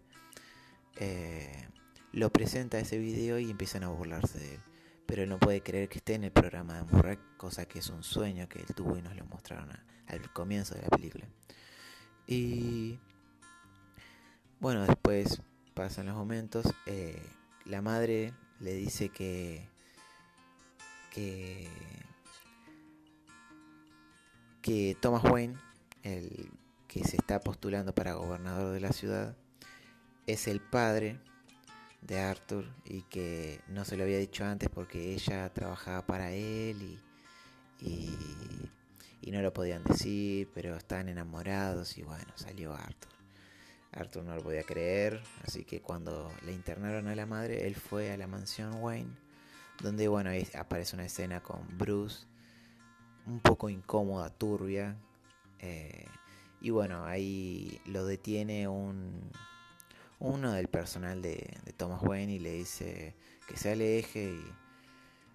eh, 0.96 1.68
lo 2.12 2.30
presenta 2.30 2.78
ese 2.78 2.98
video 2.98 3.38
y 3.38 3.50
empiezan 3.50 3.84
a 3.84 3.88
burlarse 3.88 4.38
de 4.38 4.54
él. 4.54 4.60
Pero 5.06 5.22
él 5.22 5.28
no 5.28 5.38
puede 5.38 5.62
creer 5.62 5.88
que 5.88 5.98
esté 5.98 6.14
en 6.14 6.24
el 6.24 6.32
programa 6.32 6.74
de 6.74 6.82
Murray, 6.84 7.18
cosa 7.36 7.66
que 7.66 7.78
es 7.78 7.88
un 7.90 8.02
sueño 8.02 8.48
que 8.48 8.60
él 8.60 8.74
tuvo 8.74 8.96
y 8.96 9.02
nos 9.02 9.14
lo 9.14 9.24
mostraron 9.26 9.68
al 10.06 10.32
comienzo 10.32 10.74
de 10.74 10.82
la 10.82 10.88
película. 10.88 11.26
Y 12.26 12.98
bueno, 14.58 14.84
después 14.84 15.42
pasan 15.76 16.06
los 16.06 16.16
momentos. 16.16 16.66
Eh, 16.86 17.22
la 17.66 17.82
madre 17.82 18.32
le 18.58 18.72
dice 18.72 19.10
que 19.10 19.68
que 21.12 21.68
que 24.62 24.96
Thomas 25.00 25.22
Wayne 25.22 25.56
el 26.02 26.50
que 26.88 27.04
se 27.04 27.16
está 27.16 27.40
postulando 27.40 27.94
para 27.94 28.14
gobernador 28.14 28.72
de 28.72 28.80
la 28.80 28.92
ciudad, 28.92 29.36
es 30.26 30.48
el 30.48 30.60
padre 30.60 31.20
de 32.00 32.20
Arthur 32.20 32.64
y 32.84 33.02
que 33.02 33.60
no 33.68 33.84
se 33.84 33.96
lo 33.96 34.04
había 34.04 34.18
dicho 34.18 34.44
antes 34.44 34.68
porque 34.70 35.12
ella 35.12 35.52
trabajaba 35.52 36.06
para 36.06 36.32
él 36.32 36.80
y, 36.82 36.98
y, 37.80 39.30
no 39.30 39.42
lo 39.42 39.52
podían 39.52 39.84
decir, 39.84 40.48
pero 40.54 40.76
estaban 40.76 41.08
enamorados 41.08 41.98
y 41.98 42.02
bueno, 42.02 42.32
salió 42.36 42.72
Arthur. 42.72 43.15
Arthur 43.92 44.24
no 44.24 44.34
lo 44.34 44.42
podía 44.42 44.62
creer, 44.62 45.22
así 45.44 45.64
que 45.64 45.80
cuando 45.80 46.30
le 46.44 46.52
internaron 46.52 47.08
a 47.08 47.14
la 47.14 47.26
madre, 47.26 47.66
él 47.66 47.74
fue 47.74 48.12
a 48.12 48.16
la 48.16 48.26
mansión 48.26 48.74
Wayne, 48.82 49.10
donde 49.80 50.08
bueno, 50.08 50.30
ahí 50.30 50.46
aparece 50.54 50.96
una 50.96 51.06
escena 51.06 51.42
con 51.42 51.78
Bruce, 51.78 52.26
un 53.26 53.40
poco 53.40 53.68
incómoda, 53.68 54.30
turbia, 54.30 54.96
eh, 55.60 56.06
y 56.60 56.70
bueno, 56.70 57.04
ahí 57.04 57.80
lo 57.86 58.04
detiene 58.06 58.68
un 58.68 59.30
uno 60.18 60.52
del 60.52 60.68
personal 60.68 61.20
de, 61.22 61.58
Thomas 61.76 62.02
Wayne 62.02 62.34
y 62.34 62.38
le 62.38 62.52
dice 62.52 63.14
que 63.46 63.56
se 63.56 63.72
aleje 63.72 64.30
y 64.30 64.40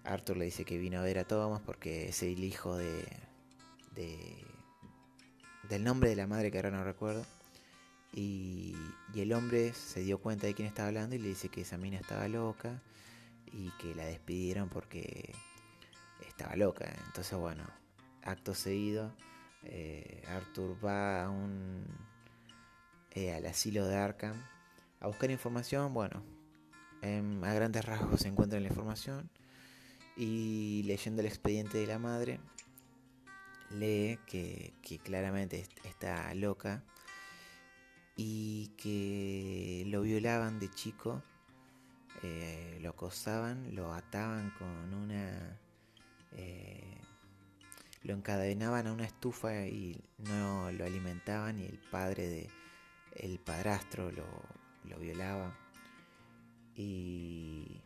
Arthur 0.04 0.36
le 0.36 0.46
dice 0.46 0.64
que 0.64 0.78
vino 0.78 0.98
a 0.98 1.02
ver 1.02 1.18
a 1.18 1.24
Thomas 1.24 1.60
porque 1.64 2.08
es 2.08 2.22
el 2.22 2.42
hijo 2.42 2.76
de, 2.76 3.06
de 3.94 4.44
del 5.68 5.84
nombre 5.84 6.10
de 6.10 6.16
la 6.16 6.26
madre 6.26 6.50
que 6.50 6.58
ahora 6.58 6.72
no 6.72 6.82
recuerdo 6.82 7.24
y, 8.12 8.76
el 9.14 9.32
hombre 9.32 9.72
se 9.74 10.00
dio 10.00 10.18
cuenta 10.18 10.46
de 10.46 10.54
quién 10.54 10.66
estaba 10.66 10.88
hablando 10.88 11.14
y 11.14 11.18
le 11.18 11.28
dice 11.28 11.48
que 11.48 11.60
esa 11.60 11.76
mina 11.76 11.98
estaba 11.98 12.28
loca 12.28 12.82
y 13.46 13.70
que 13.72 13.94
la 13.94 14.04
despidieron 14.04 14.68
porque 14.68 15.34
estaba 16.26 16.56
loca 16.56 16.90
entonces 17.06 17.38
bueno 17.38 17.64
acto 18.22 18.54
seguido 18.54 19.12
eh, 19.64 20.22
Arthur 20.28 20.76
va 20.84 21.24
a 21.24 21.30
un, 21.30 21.84
eh, 23.12 23.32
al 23.34 23.46
asilo 23.46 23.86
de 23.86 23.96
Arkham 23.96 24.34
a 25.00 25.06
buscar 25.06 25.30
información. 25.30 25.92
Bueno, 25.94 26.22
a 27.02 27.52
grandes 27.52 27.84
rasgos 27.84 28.20
se 28.20 28.28
encuentra 28.28 28.60
la 28.60 28.68
información 28.68 29.30
y 30.16 30.82
leyendo 30.84 31.20
el 31.20 31.26
expediente 31.26 31.78
de 31.78 31.86
la 31.86 31.98
madre 31.98 32.40
lee 33.70 34.18
que, 34.26 34.72
claramente 35.02 35.66
está 35.84 36.32
loca 36.34 36.82
y 38.16 38.68
que 38.76 39.84
lo 39.88 40.02
violaban 40.02 40.58
de 40.58 40.70
chico, 40.70 41.22
eh, 42.22 42.78
lo 42.82 42.90
acosaban, 42.90 43.74
lo 43.74 43.92
ataban 43.92 44.50
con 44.58 44.94
una 44.94 45.58
lo 48.04 48.14
encadenaban 48.14 48.86
a 48.86 48.92
una 48.92 49.04
estufa 49.04 49.66
y 49.66 50.02
no 50.18 50.70
lo 50.72 50.84
alimentaban 50.84 51.60
y 51.60 51.66
el 51.66 51.78
padre 51.78 52.28
de 52.28 52.50
el 53.16 53.38
padrastro 53.38 54.10
lo, 54.10 54.26
lo 54.84 54.98
violaba. 54.98 55.56
Y, 56.74 57.80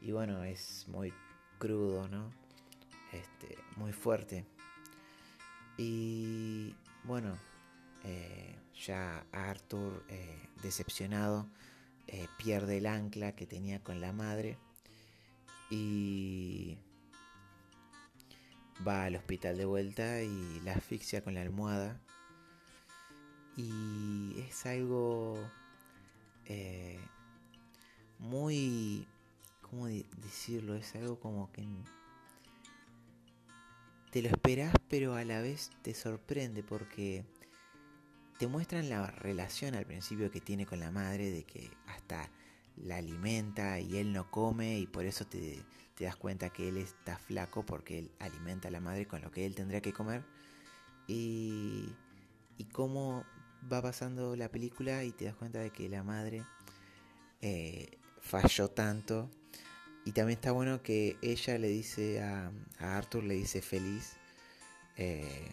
y 0.00 0.12
bueno 0.12 0.42
es 0.44 0.86
muy 0.88 1.12
crudo 1.58 2.08
no 2.08 2.32
este 3.12 3.58
muy 3.76 3.92
fuerte. 3.92 4.44
Y 5.78 6.74
bueno 7.04 7.36
eh, 8.04 8.56
ya 8.74 9.26
Arthur 9.32 10.04
eh, 10.08 10.48
decepcionado 10.62 11.48
eh, 12.06 12.26
pierde 12.36 12.78
el 12.78 12.86
ancla 12.86 13.34
que 13.34 13.46
tenía 13.46 13.82
con 13.82 14.00
la 14.00 14.12
madre 14.12 14.58
y 15.70 16.76
va 18.86 19.04
al 19.04 19.16
hospital 19.16 19.56
de 19.56 19.64
vuelta 19.64 20.22
y 20.22 20.60
la 20.60 20.72
asfixia 20.72 21.22
con 21.22 21.34
la 21.34 21.42
almohada. 21.42 22.00
Y 23.56 24.40
es 24.40 24.66
algo 24.66 25.38
eh, 26.46 26.98
muy, 28.18 29.06
¿cómo 29.60 29.86
decirlo? 29.86 30.74
Es 30.74 30.94
algo 30.94 31.20
como 31.20 31.52
que 31.52 31.66
te 34.10 34.20
lo 34.20 34.28
esperas 34.28 34.74
pero 34.88 35.14
a 35.14 35.24
la 35.24 35.40
vez 35.40 35.70
te 35.80 35.94
sorprende 35.94 36.62
porque 36.62 37.24
te 38.42 38.48
muestran 38.48 38.88
la 38.88 39.06
relación 39.06 39.76
al 39.76 39.86
principio 39.86 40.28
que 40.32 40.40
tiene 40.40 40.66
con 40.66 40.80
la 40.80 40.90
madre 40.90 41.30
de 41.30 41.44
que 41.44 41.70
hasta 41.86 42.28
la 42.76 42.96
alimenta 42.96 43.78
y 43.78 43.98
él 43.98 44.12
no 44.12 44.32
come 44.32 44.80
y 44.80 44.88
por 44.88 45.04
eso 45.04 45.24
te, 45.24 45.62
das 46.00 46.16
cuenta 46.16 46.50
que 46.50 46.68
él 46.68 46.78
está 46.78 47.18
flaco 47.18 47.64
porque 47.64 48.00
él 48.00 48.10
alimenta 48.18 48.66
a 48.66 48.72
la 48.72 48.80
madre 48.80 49.06
con 49.06 49.22
lo 49.22 49.30
que 49.30 49.46
él 49.46 49.54
tendría 49.54 49.80
que 49.80 49.92
comer. 49.92 50.24
Y, 51.06 51.88
y 52.58 52.64
cómo 52.72 53.24
va 53.72 53.80
pasando 53.80 54.34
la 54.34 54.48
película 54.48 55.04
y 55.04 55.12
te 55.12 55.26
das 55.26 55.36
cuenta 55.36 55.60
de 55.60 55.70
que 55.70 55.88
la 55.88 56.02
madre 56.02 56.44
eh, 57.42 57.96
falló 58.20 58.66
tanto. 58.70 59.30
Y 60.04 60.10
también 60.10 60.38
está 60.38 60.50
bueno 60.50 60.82
que 60.82 61.16
ella 61.22 61.58
le 61.58 61.68
dice 61.68 62.20
a, 62.20 62.50
Arthur, 62.80 63.22
le 63.22 63.34
dice 63.34 63.62
feliz. 63.62 64.16
Eh, 64.96 65.48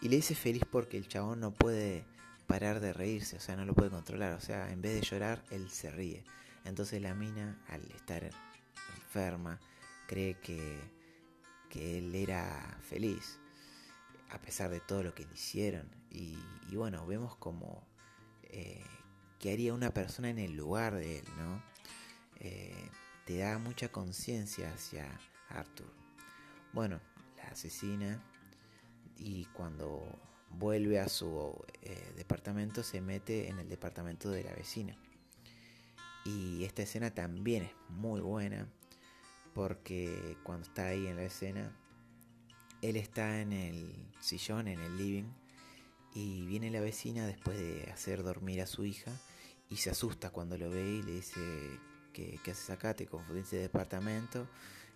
y 0.00 0.08
le 0.08 0.16
dice 0.16 0.34
feliz 0.34 0.62
porque 0.70 0.96
el 0.96 1.08
chabón 1.08 1.40
no 1.40 1.52
puede 1.52 2.04
parar 2.46 2.80
de 2.80 2.92
reírse, 2.92 3.36
o 3.36 3.40
sea, 3.40 3.56
no 3.56 3.64
lo 3.64 3.74
puede 3.74 3.90
controlar, 3.90 4.32
o 4.32 4.40
sea, 4.40 4.70
en 4.72 4.82
vez 4.82 4.94
de 4.94 5.02
llorar, 5.02 5.44
él 5.50 5.70
se 5.70 5.90
ríe. 5.90 6.24
Entonces 6.64 7.00
la 7.00 7.14
mina, 7.14 7.62
al 7.68 7.82
estar 7.92 8.28
enferma, 8.96 9.60
cree 10.06 10.34
que, 10.40 10.80
que 11.68 11.98
él 11.98 12.14
era 12.14 12.78
feliz, 12.82 13.38
a 14.30 14.40
pesar 14.40 14.70
de 14.70 14.80
todo 14.80 15.02
lo 15.02 15.14
que 15.14 15.24
le 15.24 15.34
hicieron. 15.34 15.88
Y, 16.10 16.36
bueno, 16.72 17.06
vemos 17.06 17.36
como 17.36 17.86
eh, 18.44 18.84
que 19.38 19.52
haría 19.52 19.74
una 19.74 19.94
persona 19.94 20.30
en 20.30 20.38
el 20.38 20.56
lugar 20.56 20.94
de 20.94 21.18
él, 21.18 21.24
¿no? 21.36 21.62
Eh, 22.40 22.90
te 23.26 23.38
da 23.38 23.58
mucha 23.58 23.92
conciencia 23.92 24.72
hacia 24.72 25.06
Arthur. 25.50 25.92
Bueno, 26.72 27.00
la 27.36 27.44
asesina 27.44 28.20
y 29.20 29.44
cuando 29.52 30.02
vuelve 30.50 30.98
a 30.98 31.08
su 31.08 31.54
eh, 31.82 32.12
departamento, 32.16 32.82
se 32.82 33.00
mete 33.00 33.48
en 33.48 33.58
el 33.58 33.68
departamento 33.68 34.30
de 34.30 34.44
la 34.44 34.52
vecina. 34.54 34.96
Y 36.24 36.64
esta 36.64 36.82
escena 36.82 37.14
también 37.14 37.64
es 37.64 37.72
muy 37.88 38.20
buena 38.20 38.66
porque 39.54 40.36
cuando 40.42 40.66
está 40.66 40.86
ahí 40.86 41.06
en 41.06 41.16
la 41.16 41.24
escena, 41.24 41.76
él 42.82 42.96
está 42.96 43.40
en 43.40 43.52
el 43.52 43.94
sillón, 44.20 44.68
en 44.68 44.80
el 44.80 44.96
living, 44.96 45.30
y 46.14 46.46
viene 46.46 46.70
la 46.70 46.80
vecina 46.80 47.26
después 47.26 47.58
de 47.58 47.90
hacer 47.92 48.22
dormir 48.22 48.60
a 48.62 48.66
su 48.66 48.84
hija 48.84 49.12
y 49.68 49.76
se 49.76 49.90
asusta 49.90 50.30
cuando 50.30 50.58
lo 50.58 50.70
ve 50.70 50.84
y 50.84 51.02
le 51.02 51.12
dice 51.12 51.40
que, 52.12 52.40
haces 52.50 52.70
acá, 52.70 52.94
te 52.94 53.06
confundiste 53.06 53.56
de 53.56 53.62
departamento, 53.62 54.48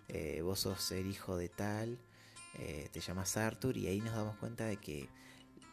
eh, 0.09 0.41
vos 0.41 0.59
sos 0.59 0.91
el 0.91 1.07
hijo 1.07 1.37
de 1.37 1.49
tal, 1.49 1.97
eh, 2.57 2.89
te 2.91 2.99
llamas 2.99 3.35
Arthur 3.37 3.77
y 3.77 3.87
ahí 3.87 3.99
nos 3.99 4.13
damos 4.15 4.37
cuenta 4.37 4.65
de 4.65 4.77
que 4.77 5.09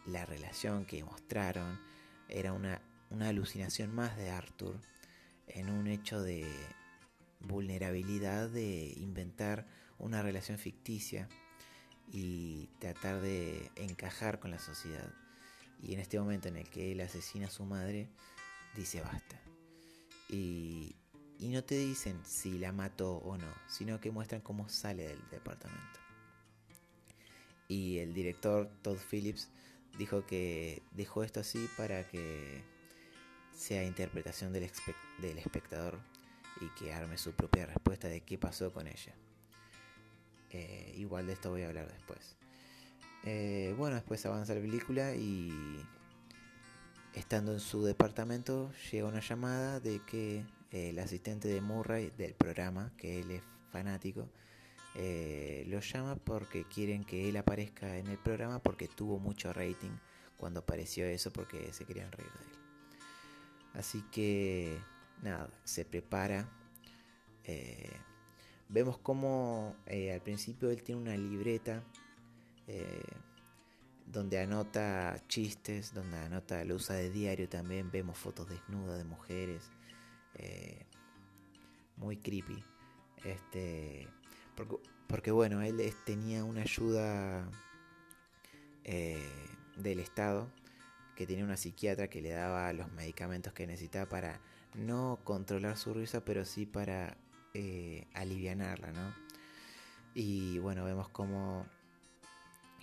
la 0.06 0.26
relación 0.26 0.84
que 0.84 1.04
mostraron 1.04 1.80
era 2.28 2.52
una, 2.52 2.80
alucinación 3.20 3.94
más 3.94 4.16
de 4.16 4.30
Arthur 4.30 4.80
en 5.46 5.68
un 5.68 5.86
hecho 5.86 6.22
de 6.22 6.46
vulnerabilidad 7.40 8.48
de 8.48 8.94
inventar 8.96 9.66
una 9.98 10.22
relación 10.22 10.58
ficticia 10.58 11.28
y 12.10 12.68
tratar 12.78 13.20
de 13.20 13.70
encajar 13.76 14.40
con 14.40 14.50
la 14.50 14.58
sociedad. 14.58 15.12
Y 15.80 15.94
en 15.94 16.00
este 16.00 16.18
momento 16.18 16.48
en 16.48 16.56
el 16.56 16.68
que 16.68 16.92
él 16.92 17.00
asesina 17.00 17.46
a 17.46 17.50
su 17.50 17.64
madre, 17.64 18.08
dice 18.76 19.02
basta. 19.02 19.40
Y, 20.28 20.96
y 21.38 21.48
no 21.48 21.62
te 21.62 21.76
dicen 21.76 22.20
si 22.24 22.58
la 22.58 22.72
mató 22.72 23.16
o 23.18 23.36
no, 23.36 23.52
sino 23.68 24.00
que 24.00 24.10
muestran 24.10 24.40
cómo 24.40 24.68
sale 24.68 25.08
del 25.08 25.28
departamento. 25.30 26.01
Y 27.72 28.00
el 28.00 28.12
director 28.12 28.68
Todd 28.82 28.98
Phillips 28.98 29.48
dijo 29.96 30.26
que 30.26 30.82
dejó 30.90 31.22
esto 31.22 31.40
así 31.40 31.70
para 31.78 32.06
que 32.06 32.62
sea 33.56 33.82
interpretación 33.82 34.52
del, 34.52 34.64
espectador 35.38 35.98
y 36.60 36.68
que 36.78 36.92
arme 36.92 37.16
su 37.16 37.32
propia 37.32 37.64
respuesta 37.64 38.08
de 38.08 38.20
qué 38.20 38.36
pasó 38.36 38.74
con 38.74 38.86
ella. 38.86 39.14
Eh, 40.50 40.92
igual 40.98 41.26
de 41.26 41.32
esto 41.32 41.48
voy 41.48 41.62
a 41.62 41.68
hablar 41.68 41.90
después. 41.90 42.36
Eh, 43.24 43.74
bueno, 43.78 43.96
después 43.96 44.26
avanza 44.26 44.54
la 44.54 44.60
película 44.60 45.14
y 45.14 45.50
estando 47.14 47.54
en 47.54 47.60
su 47.60 47.84
departamento 47.84 48.70
llega 48.90 49.08
una 49.08 49.20
llamada 49.20 49.80
de 49.80 50.02
que 50.04 50.44
el 50.72 50.98
asistente 50.98 51.48
de 51.48 51.62
Murray 51.62 52.12
del 52.18 52.34
programa, 52.34 52.92
que 52.98 53.20
él 53.20 53.30
es 53.30 53.42
fanático, 53.70 54.28
eh, 54.94 55.64
lo 55.68 55.80
llama 55.80 56.16
porque 56.16 56.64
quieren 56.64 57.04
que 57.04 57.28
él 57.28 57.36
aparezca 57.36 57.96
en 57.96 58.08
el 58.08 58.18
programa 58.18 58.62
porque 58.62 58.88
tuvo 58.88 59.18
mucho 59.18 59.52
rating 59.52 59.92
cuando 60.36 60.60
apareció 60.60 61.06
eso 61.06 61.32
porque 61.32 61.72
se 61.72 61.84
querían 61.86 62.12
reír 62.12 62.30
de 62.30 62.44
él. 62.44 62.50
Así 63.74 64.02
que 64.12 64.78
nada, 65.22 65.48
se 65.64 65.84
prepara. 65.84 66.46
Eh, 67.44 67.90
vemos 68.68 68.98
como 68.98 69.76
eh, 69.86 70.12
al 70.12 70.20
principio 70.20 70.70
él 70.70 70.82
tiene 70.82 71.00
una 71.00 71.16
libreta 71.16 71.82
donde 74.06 74.40
anota 74.40 75.22
chistes, 75.28 75.92
donde 75.92 76.16
anota, 76.16 76.64
lo 76.64 76.76
usa 76.76 76.96
de 76.96 77.10
diario 77.10 77.48
también. 77.48 77.90
Vemos 77.90 78.16
fotos 78.18 78.48
desnudas 78.48 78.98
de 78.98 79.04
mujeres. 79.04 79.70
muy 81.96 82.16
creepy. 82.18 82.62
Este, 83.24 84.08
porque, 84.54 84.76
bueno, 85.32 85.62
él 85.62 85.94
tenía 86.04 86.44
una 86.44 86.62
ayuda 86.62 87.48
eh, 88.84 89.28
del 89.76 90.00
Estado, 90.00 90.50
que 91.16 91.26
tenía 91.26 91.44
una 91.44 91.56
psiquiatra 91.56 92.08
que 92.08 92.22
le 92.22 92.30
daba 92.30 92.72
los 92.72 92.90
medicamentos 92.92 93.52
que 93.52 93.66
necesitaba 93.66 94.08
para 94.08 94.40
no 94.74 95.20
controlar 95.24 95.76
su 95.76 95.94
risa, 95.94 96.24
pero 96.24 96.44
sí 96.44 96.66
para 96.66 97.16
eh, 97.54 98.06
alivianarla, 98.14 98.92
¿no? 98.92 99.14
Y 100.14 100.58
bueno, 100.58 100.84
vemos 100.84 101.08
como 101.08 101.66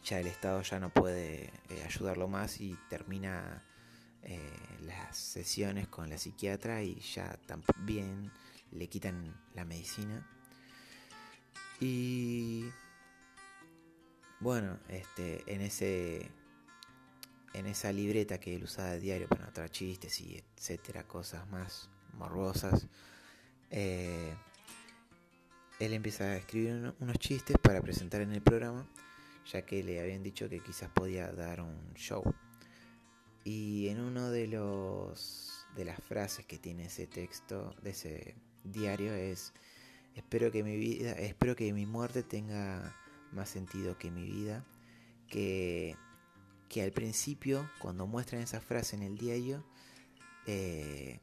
ya 0.04 0.20
el 0.20 0.28
Estado 0.28 0.62
ya 0.62 0.80
no 0.80 0.90
puede 0.92 1.52
eh, 1.70 1.84
ayudarlo 1.86 2.28
más 2.28 2.62
y 2.62 2.78
termina 2.90 3.64
las 4.82 5.18
sesiones 5.18 5.88
con 5.88 6.10
la 6.10 6.18
psiquiatra 6.18 6.84
y 6.84 7.00
ya 7.00 7.40
también 7.48 8.32
le 8.72 8.88
quitan 8.88 9.34
la 9.56 9.64
medicina 9.64 10.28
y 11.80 12.70
bueno, 14.40 14.80
este, 14.90 15.44
en 15.54 15.62
ese 15.62 16.32
en 17.54 17.66
esa 17.66 17.92
libreta 17.92 18.40
que 18.40 18.56
él 18.56 18.64
usaba 18.64 18.92
de 18.92 19.00
diario 19.00 19.28
para 19.28 19.44
anotar 19.44 19.70
chistes 19.70 20.22
y 20.22 20.44
etcétera, 20.56 21.08
cosas 21.08 21.48
más 21.50 21.90
morbosas, 22.14 22.88
eh, 23.72 24.36
él 25.80 25.94
empieza 25.94 26.26
a 26.26 26.38
escribir 26.38 26.94
unos 27.00 27.18
chistes 27.18 27.58
para 27.62 27.82
presentar 27.82 28.22
en 28.22 28.34
el 28.34 28.42
programa, 28.42 28.88
ya 29.52 29.66
que 29.66 29.84
le 29.84 30.00
habían 30.00 30.24
dicho 30.24 30.50
que 30.50 30.60
quizás 30.60 30.90
podía 30.90 31.32
dar 31.32 31.62
un 31.62 31.94
show. 31.96 32.24
Y 33.44 33.88
en 33.88 34.02
uno 34.02 34.30
de 34.30 34.48
los 34.48 35.66
de 35.76 35.86
las 35.86 36.02
frases 36.04 36.46
que 36.46 36.58
tiene 36.58 36.86
ese 36.86 37.08
texto 37.08 37.76
de 37.82 37.92
ese 37.92 38.36
diario 38.64 39.14
es 39.14 39.54
Espero 40.20 40.52
que 40.52 40.66
mi 40.66 40.76
vida, 40.76 41.14
espero 41.14 41.56
que 41.56 41.72
mi 41.72 41.86
muerte 41.86 42.24
tenga 42.24 42.94
más 43.32 43.48
sentido 43.48 43.98
que 43.98 44.12
mi 44.12 44.26
vida. 44.26 44.66
Que, 45.30 45.96
que 46.68 46.84
al 46.84 46.92
principio, 46.92 47.70
cuando 47.80 48.06
muestran 48.06 48.42
esa 48.42 48.60
frase 48.60 48.98
en 48.98 49.04
el 49.04 49.18
diario, 49.18 49.64
eh, 50.46 51.22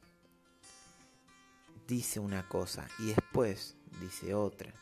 dice 1.87 2.19
una 2.19 2.49
cosa 2.49 2.87
y 2.97 3.09
después 3.09 3.77
dice 4.01 4.33
otra. 4.33 4.73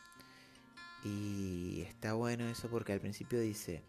Y 1.04 1.82
está 1.82 2.14
bueno 2.14 2.48
eso 2.48 2.70
porque 2.70 2.94
al 2.94 3.00
principio 3.00 3.38
dice, 3.38 3.82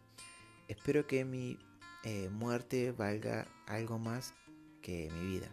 espero 0.67 1.07
que 1.07 1.23
mi 1.23 1.57
eh, 2.03 2.29
muerte 2.29 2.91
valga 2.91 3.47
algo 3.65 3.97
más 3.97 4.33
que 4.81 5.09
mi 5.09 5.25
vida. 5.25 5.49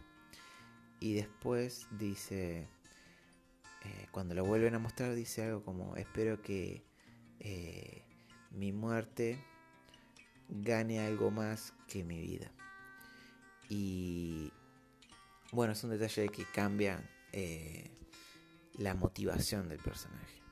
Y 0.99 1.15
después 1.15 1.87
dice, 1.93 2.69
eh, 3.85 4.07
cuando 4.11 4.35
lo 4.35 4.44
vuelven 4.44 4.75
a 4.75 4.79
mostrar 4.79 5.14
dice 5.14 5.44
algo 5.44 5.62
como, 5.62 5.97
espero 5.97 6.40
que 6.40 6.83
eh, 7.40 8.03
mi 8.51 8.73
muerte 8.73 9.38
gane 10.49 11.01
algo 11.01 11.31
más 11.31 11.75
que 11.88 12.05
mi 12.05 12.20
vida. 12.20 12.51
Y 13.68 14.53
bueno, 15.53 15.73
es 15.73 15.85
un 15.85 15.90
detalle 15.90 16.29
que 16.29 16.44
cambia 16.44 17.03
eh, 17.33 17.90
la 18.79 18.94
motivación 18.94 19.68
del 19.68 19.79
personaje. 19.79 20.42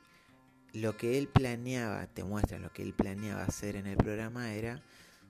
Lo 0.75 0.97
que 0.97 1.19
él 1.19 1.29
planeaba, 1.29 2.07
te 2.07 2.25
muestra 2.25 2.59
lo 2.59 2.73
que 2.73 2.83
él 2.83 2.95
planeaba 2.95 3.45
hacer 3.45 3.77
en 3.77 3.87
el 3.87 3.97
programa 3.97 4.53
era 4.55 4.83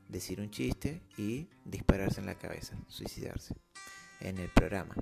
decir 0.08 0.40
un 0.40 0.50
chiste 0.50 1.02
y 1.16 1.48
dispararse 1.64 2.20
en 2.20 2.26
la 2.26 2.38
cabeza, 2.38 2.76
suicidarse 2.88 3.54
en 4.20 4.38
el 4.38 4.48
programa. 4.50 4.94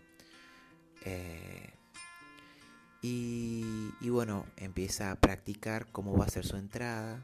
Y, 3.03 4.09
bueno, 4.11 4.47
empieza 4.57 5.11
a 5.11 5.17
practicar 5.17 5.87
cómo 5.91 6.17
va 6.17 6.27
a 6.27 6.31
ser 6.31 6.45
su 6.45 6.57
entrada, 6.57 7.23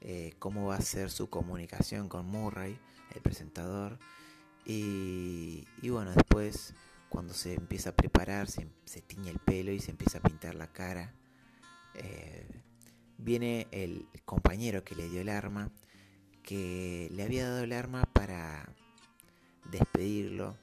eh, 0.00 0.34
cómo 0.38 0.66
va 0.66 0.76
a 0.76 0.80
ser 0.80 1.10
su 1.10 1.30
comunicación 1.30 2.08
con 2.08 2.26
Murray, 2.26 2.78
el 3.14 3.22
presentador. 3.22 3.98
Y, 4.64 5.66
bueno, 5.82 6.12
después 6.12 6.74
cuando 7.08 7.32
se 7.32 7.54
empieza 7.54 7.90
a 7.90 7.96
preparar, 7.96 8.48
se, 8.48 8.66
tiñe 9.06 9.30
el 9.30 9.38
pelo 9.38 9.70
y 9.70 9.78
se 9.78 9.92
empieza 9.92 10.18
a 10.18 10.22
pintar 10.22 10.56
la 10.56 10.72
cara. 10.72 11.12
Eh, 11.94 12.48
viene 13.18 13.68
el 13.70 14.08
compañero 14.24 14.82
que 14.82 14.96
le 14.96 15.08
dio 15.08 15.20
el 15.20 15.28
arma, 15.28 15.70
que 16.42 17.08
le 17.12 17.22
había 17.22 17.48
dado 17.48 17.62
el 17.62 17.72
arma 17.72 18.02
para 18.12 18.68
despedirlo, 19.70 20.56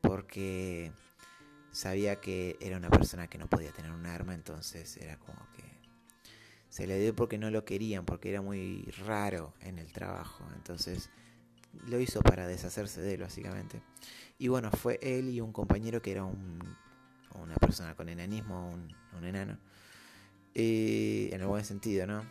porque 0.00 0.90
sabía 1.72 2.20
que 2.20 2.56
era 2.60 2.76
una 2.76 2.90
persona 2.90 3.26
que 3.26 3.38
no 3.38 3.48
podía 3.48 3.72
tener 3.72 3.90
un 3.90 4.06
arma, 4.06 4.34
entonces 4.34 4.96
era 4.98 5.18
como 5.18 5.46
que 5.56 5.64
se 6.68 6.86
le 6.86 6.98
dio 6.98 7.14
porque 7.14 7.36
no 7.36 7.50
lo 7.50 7.64
querían, 7.64 8.04
porque 8.04 8.30
era 8.30 8.40
muy 8.40 8.84
raro 9.04 9.52
en 9.60 9.78
el 9.78 9.92
trabajo. 9.92 10.46
Entonces 10.54 11.10
lo 11.86 12.00
hizo 12.00 12.22
para 12.22 12.46
deshacerse 12.46 13.00
de 13.00 13.14
él, 13.14 13.20
básicamente. 13.20 13.82
Y 14.38 14.48
bueno, 14.48 14.70
fue 14.70 14.98
él 15.02 15.28
y 15.28 15.40
un 15.40 15.52
compañero 15.52 16.00
que 16.00 16.12
era 16.12 16.24
un, 16.24 16.58
una 17.34 17.56
persona 17.56 17.94
con 17.94 18.08
enanismo, 18.08 18.70
un, 18.70 19.24
enano. 19.24 19.58
Y 20.54 21.28
en 21.32 21.42
el 21.42 21.46
buen 21.46 21.64
sentido, 21.64 22.06
¿no? 22.06 22.24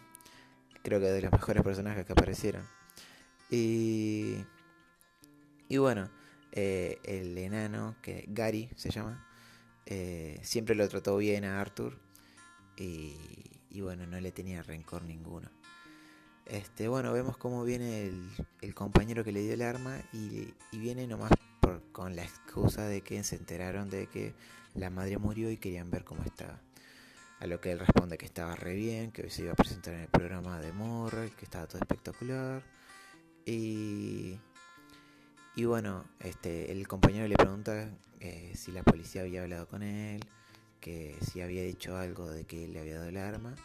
Creo 0.83 0.99
que 0.99 1.07
de 1.07 1.21
los 1.21 1.31
mejores 1.31 1.63
personajes 1.63 2.05
que 2.05 2.13
aparecieron. 2.13 2.63
Y, 3.49 4.37
y 5.69 5.77
bueno, 5.77 6.09
eh, 6.51 6.99
el 7.03 7.37
enano, 7.37 7.95
que 8.01 8.25
Gary 8.27 8.69
se 8.75 8.89
llama, 8.89 9.27
eh, 9.85 10.39
siempre 10.43 10.75
lo 10.75 10.87
trató 10.87 11.17
bien 11.17 11.45
a 11.45 11.61
Arthur. 11.61 11.97
Y, 12.77 13.15
bueno, 13.81 14.07
no 14.07 14.19
le 14.19 14.31
tenía 14.31 14.63
rencor 14.63 15.03
ninguno. 15.03 15.49
Este, 16.45 16.87
bueno, 16.87 17.13
vemos 17.13 17.37
cómo 17.37 17.63
viene 17.63 18.11
el, 18.61 18.73
compañero 18.73 19.23
que 19.23 19.31
le 19.31 19.41
dio 19.41 19.53
el 19.53 19.61
arma 19.61 20.01
y, 20.11 20.53
viene 20.71 21.05
nomás 21.05 21.31
por, 21.59 21.83
con 21.91 22.15
la 22.15 22.23
excusa 22.23 22.87
de 22.87 23.01
que 23.01 23.23
se 23.23 23.35
enteraron 23.35 23.89
de 23.89 24.07
que 24.07 24.33
la 24.73 24.89
madre 24.89 25.17
murió 25.17 25.51
y 25.51 25.57
querían 25.57 25.91
ver 25.91 26.03
cómo 26.03 26.23
estaba. 26.23 26.59
A 27.39 27.47
lo 27.47 27.59
que 27.59 27.71
él 27.71 27.79
responde 27.79 28.17
que 28.17 28.25
estaba 28.25 28.55
re 28.55 28.73
bien, 28.73 29.11
que 29.11 29.23
hoy 29.23 29.29
se 29.29 29.43
iba 29.43 29.53
a 29.53 29.55
presentar 29.55 29.93
en 29.93 30.01
el 30.01 30.07
programa 30.07 30.59
de 30.59 30.71
Morrell, 30.71 31.31
que 31.31 31.45
estaba 31.45 31.67
todo 31.67 31.79
espectacular. 31.79 32.63
Y, 33.45 34.39
y 35.55 35.65
bueno, 35.65 36.05
este, 36.19 36.71
el 36.71 36.87
compañero 36.87 37.27
le 37.27 37.35
pregunta 37.35 37.89
eh, 38.19 38.53
si 38.55 38.71
la 38.71 38.83
policía 38.83 39.21
había 39.21 39.43
hablado 39.43 39.67
con 39.67 39.83
él, 39.83 40.23
que 40.79 41.17
si 41.21 41.41
había 41.41 41.63
dicho 41.63 41.97
algo 41.97 42.29
de 42.29 42.45
que 42.45 42.67
le 42.67 42.79
había 42.79 42.95
dado 42.95 43.09
el 43.09 43.17
arma. 43.17 43.55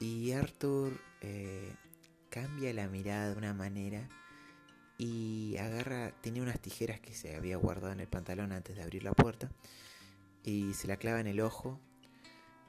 Y 0.00 0.32
Arthur 0.32 0.92
eh, 1.20 1.72
cambia 2.30 2.72
la 2.74 2.88
mirada 2.88 3.30
de 3.30 3.38
una 3.38 3.54
manera 3.54 4.08
y 4.98 5.56
agarra, 5.58 6.12
tenía 6.22 6.42
unas 6.42 6.60
tijeras 6.60 7.00
que 7.00 7.14
se 7.14 7.36
había 7.36 7.56
guardado 7.56 7.92
en 7.92 8.00
el 8.00 8.08
pantalón 8.08 8.52
antes 8.52 8.76
de 8.76 8.82
abrir 8.82 9.04
la 9.04 9.12
puerta 9.12 9.50
y 10.44 10.74
se 10.74 10.88
la 10.88 10.96
clava 10.96 11.20
en 11.20 11.28
el 11.28 11.40
ojo 11.40 11.80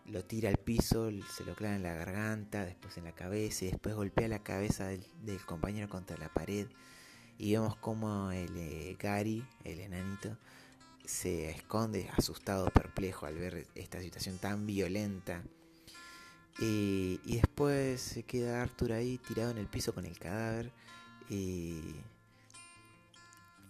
lo 0.06 0.24
tira 0.26 0.50
al 0.50 0.58
piso, 0.58 1.10
se 1.30 1.46
lo 1.46 1.56
clava 1.56 1.76
en 1.76 1.84
la 1.84 1.94
garganta, 1.94 2.66
después 2.66 2.98
en 2.98 3.06
la 3.06 3.14
cabeza 3.14 3.66
y 3.66 3.72
después 3.72 3.96
golpea 3.96 4.28
la 4.28 4.44
cabeza 4.44 4.88
del, 4.88 5.46
compañero 5.46 5.90
contra 5.90 6.18
la 6.18 6.30
pared. 6.30 6.68
Y 7.38 7.54
vemos 7.54 7.76
como 7.78 8.32
el 8.32 8.56
eh, 8.56 8.96
Gary, 9.00 9.46
el 9.64 9.80
enanito, 9.80 10.38
se 11.06 11.50
esconde 11.50 12.10
asustado, 12.16 12.70
perplejo 12.72 13.26
al 13.26 13.36
ver 13.36 13.68
esta 13.76 14.00
situación 14.02 14.38
tan 14.38 14.66
violenta. 14.66 15.44
Y, 16.60 17.20
después 17.26 18.00
se 18.02 18.24
queda 18.24 18.62
Arthur 18.62 18.94
ahí 18.94 19.18
tirado 19.18 19.52
en 19.52 19.58
el 19.58 19.68
piso 19.68 19.94
con 19.94 20.06
el 20.06 20.18
cadáver. 20.18 20.72
Y, 21.30 21.96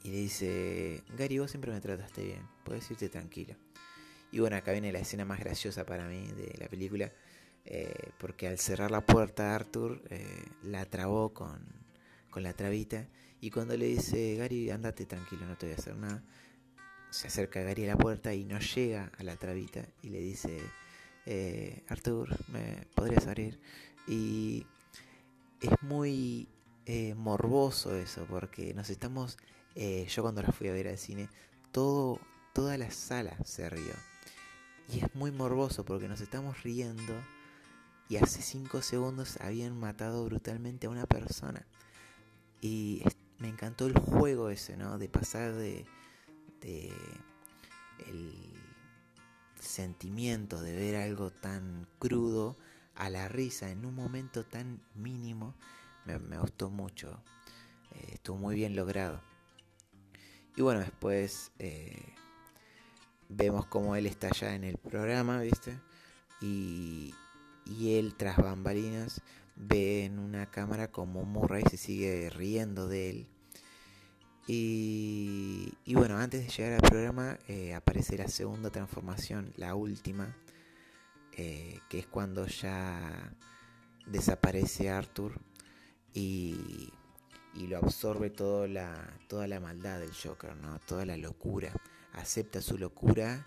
y 0.04 0.10
le 0.10 0.18
dice, 0.18 1.04
Gary, 1.18 1.40
vos 1.40 1.50
siempre 1.50 1.72
me 1.72 1.80
trataste 1.80 2.24
bien, 2.24 2.48
puedes 2.66 2.90
irte 2.92 3.10
tranquilo. 3.10 3.56
Y 4.32 4.40
bueno, 4.40 4.56
acá 4.56 4.72
viene 4.72 4.92
la 4.92 5.00
escena 5.00 5.26
más 5.26 5.40
graciosa 5.40 5.86
para 5.86 6.08
mí 6.08 6.28
de 6.28 6.56
la 6.58 6.68
película, 6.68 7.12
eh, 7.66 8.12
porque 8.18 8.48
al 8.48 8.60
cerrar 8.60 8.92
la 8.92 9.06
puerta 9.06 9.56
Arthur 9.56 10.02
eh, 10.10 10.46
la 10.64 10.86
trabó 10.86 11.34
con, 11.34 11.62
con 12.30 12.44
la 12.44 12.54
trabita 12.54 13.08
y 13.44 13.52
cuando 13.52 13.76
le 13.76 13.88
dice, 13.88 14.36
Gary, 14.38 14.70
andate 14.70 15.06
tranquilo, 15.06 15.46
no 15.46 15.58
te 15.58 15.66
voy 15.66 15.76
a 15.76 15.78
hacer 15.78 15.98
nada, 15.98 16.24
se 17.10 17.28
acerca 17.28 17.62
Gary 17.62 17.84
a 17.84 17.88
la 17.88 17.98
puerta 17.98 18.34
y 18.34 18.46
no 18.46 18.58
llega 18.58 19.12
a 19.18 19.24
la 19.24 19.36
trabita 19.36 19.86
y 20.02 20.12
le 20.12 20.20
dice, 20.20 20.62
eh, 21.26 21.84
Arthur, 21.90 22.38
¿me 22.48 22.88
podrías 22.96 23.28
abrir? 23.28 23.60
Y 24.08 24.66
es 25.60 25.74
muy 25.82 26.48
morboso 27.18 27.94
eso, 27.98 28.26
porque 28.30 28.74
nos 28.74 28.90
estamos, 28.90 29.38
yo 29.76 30.22
cuando 30.22 30.42
la 30.42 30.54
fui 30.54 30.70
a 30.70 30.72
ver 30.72 30.88
al 30.88 30.98
cine, 30.98 31.28
todo, 31.74 32.22
toda 32.54 32.78
la 32.78 32.92
sala 32.92 33.36
se 33.44 33.70
rió. 33.70 33.94
Y 34.88 35.04
es 35.04 35.16
muy 35.16 35.32
morboso 35.32 35.84
porque 35.84 36.08
nos 36.08 36.22
estamos 36.22 36.64
riendo 36.64 37.14
y 38.08 38.16
hace 38.16 38.42
5 38.42 38.82
segundos 38.82 39.38
habían 39.42 39.78
matado 39.78 40.24
brutalmente 40.24 40.88
a 40.88 40.92
una 40.92 41.08
persona. 41.08 41.68
Y 42.62 43.04
me 43.44 43.50
encantó 43.50 43.88
el 43.88 43.94
juego 43.94 44.50
ese, 44.50 44.78
¿no? 44.78 44.98
De 44.98 45.10
pasar 45.10 45.52
de, 45.52 45.86
de 46.62 46.94
el 48.08 48.54
sentimiento 49.60 50.62
de 50.62 50.74
ver 50.74 50.96
algo 50.96 51.30
tan 51.30 51.86
crudo 52.00 52.58
a 52.96 53.10
la 53.10 53.28
risa 53.28 53.70
en 53.70 53.86
un 53.86 53.96
momento 53.96 54.46
tan 54.46 54.82
mínimo. 54.96 55.56
Me, 56.06 56.38
gustó 56.38 56.70
mucho. 56.70 57.22
Eh, 57.92 58.12
estuvo 58.14 58.38
muy 58.38 58.56
bien 58.56 58.78
logrado. 58.78 59.20
Y 60.56 60.62
bueno, 60.62 60.80
después 60.80 61.52
eh, 61.60 62.14
vemos 63.28 63.66
como 63.66 63.98
él 63.98 64.06
está 64.06 64.32
ya 64.32 64.56
en 64.56 64.64
el 64.64 64.78
programa, 64.78 65.42
¿viste? 65.42 65.78
Y, 66.40 67.14
y 67.66 67.96
él 67.96 68.16
tras 68.16 68.38
bambalinas 68.38 69.22
ve 69.58 70.06
en 70.06 70.18
una 70.18 70.50
cámara 70.50 70.92
como 70.92 71.26
Murray 71.26 71.64
se 71.70 71.76
sigue 71.76 72.30
riendo 72.30 72.88
de 72.88 73.10
él. 73.10 73.33
Y, 74.46 75.74
y 75.86 75.96
bueno, 75.96 76.18
antes 76.18 76.46
de 76.46 76.52
llegar 76.52 76.74
al 76.74 76.90
programa 76.90 77.40
eh, 77.48 77.74
aparece 77.74 78.18
la 78.18 78.28
segunda 78.28 78.70
transformación, 78.70 79.54
la 79.56 79.74
última, 79.76 80.36
eh, 81.32 81.80
que 81.90 82.00
es 82.00 82.08
cuando 82.08 82.46
ya 82.48 83.34
desaparece 84.06 84.90
Arthur 84.90 85.40
y, 86.14 86.92
y 87.54 87.68
lo 87.68 87.78
absorbe 87.78 88.30
toda 88.30 88.68
la, 88.68 89.18
toda 89.28 89.48
la 89.48 89.62
maldad 89.62 90.00
del 90.00 90.12
Joker, 90.14 90.56
¿no? 90.58 90.78
toda 90.80 91.06
la 91.06 91.16
locura 91.16 91.72
acepta 92.14 92.62
su 92.62 92.78
locura 92.78 93.46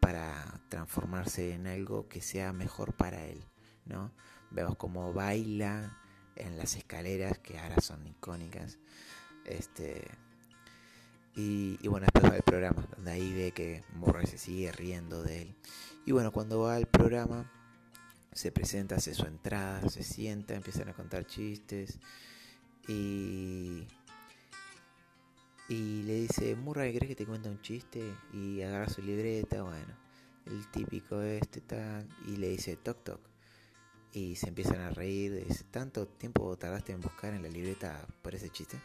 para 0.00 0.60
transformarse 0.68 1.52
en 1.52 1.66
algo 1.66 2.08
que 2.08 2.20
sea 2.20 2.52
mejor 2.52 2.94
para 2.94 3.24
él, 3.26 3.44
¿no? 3.84 4.12
Vemos 4.50 4.76
como 4.76 5.12
baila 5.12 5.98
en 6.36 6.56
las 6.56 6.76
escaleras 6.76 7.38
que 7.38 7.58
ahora 7.58 7.80
son 7.80 8.06
icónicas. 8.06 8.78
Este 9.44 10.08
y, 11.36 11.86
bueno, 11.86 12.06
después 12.06 12.32
va 12.32 12.36
al 12.36 12.42
programa, 12.42 12.88
donde 12.96 13.12
ahí 13.12 13.32
ve 13.32 13.52
que 13.52 13.84
Murray 13.94 14.26
se 14.26 14.38
sigue 14.38 14.72
riendo 14.72 15.22
de 15.22 15.42
él. 15.42 15.54
Y 16.06 16.12
bueno, 16.12 16.32
cuando 16.32 16.60
va 16.60 16.76
al 16.76 16.86
programa, 16.86 17.52
se 18.32 18.50
presenta, 18.50 18.96
hace 18.96 19.14
su 19.14 19.26
entrada, 19.26 19.88
se 19.88 20.02
sienta, 20.02 20.54
empiezan 20.54 20.88
a 20.88 20.94
contar 20.94 21.26
chistes. 21.26 21.98
Y 22.88 23.86
y 25.68 26.02
le 26.04 26.14
dice, 26.20 26.54
Murray, 26.54 26.94
¿crees 26.94 27.08
que 27.08 27.16
te 27.16 27.26
cuenta 27.26 27.50
un 27.50 27.60
chiste? 27.60 28.14
Y 28.32 28.62
agarra 28.62 28.88
su 28.88 29.02
libreta, 29.02 29.62
bueno, 29.62 29.94
el 30.46 30.70
típico 30.70 31.20
este 31.22 31.60
tal, 31.60 32.08
y 32.28 32.36
le 32.36 32.50
dice, 32.50 32.76
toc 32.76 33.02
toc. 33.02 33.20
Y 34.12 34.36
se 34.36 34.48
empiezan 34.48 34.80
a 34.80 34.90
reír, 34.90 35.44
dice, 35.44 35.64
¿tanto 35.64 36.06
tiempo 36.06 36.56
tardaste 36.56 36.92
en 36.92 37.00
buscar 37.00 37.34
en 37.34 37.42
la 37.42 37.48
libreta 37.48 38.06
por 38.22 38.34
ese 38.34 38.48
chiste? 38.48 38.78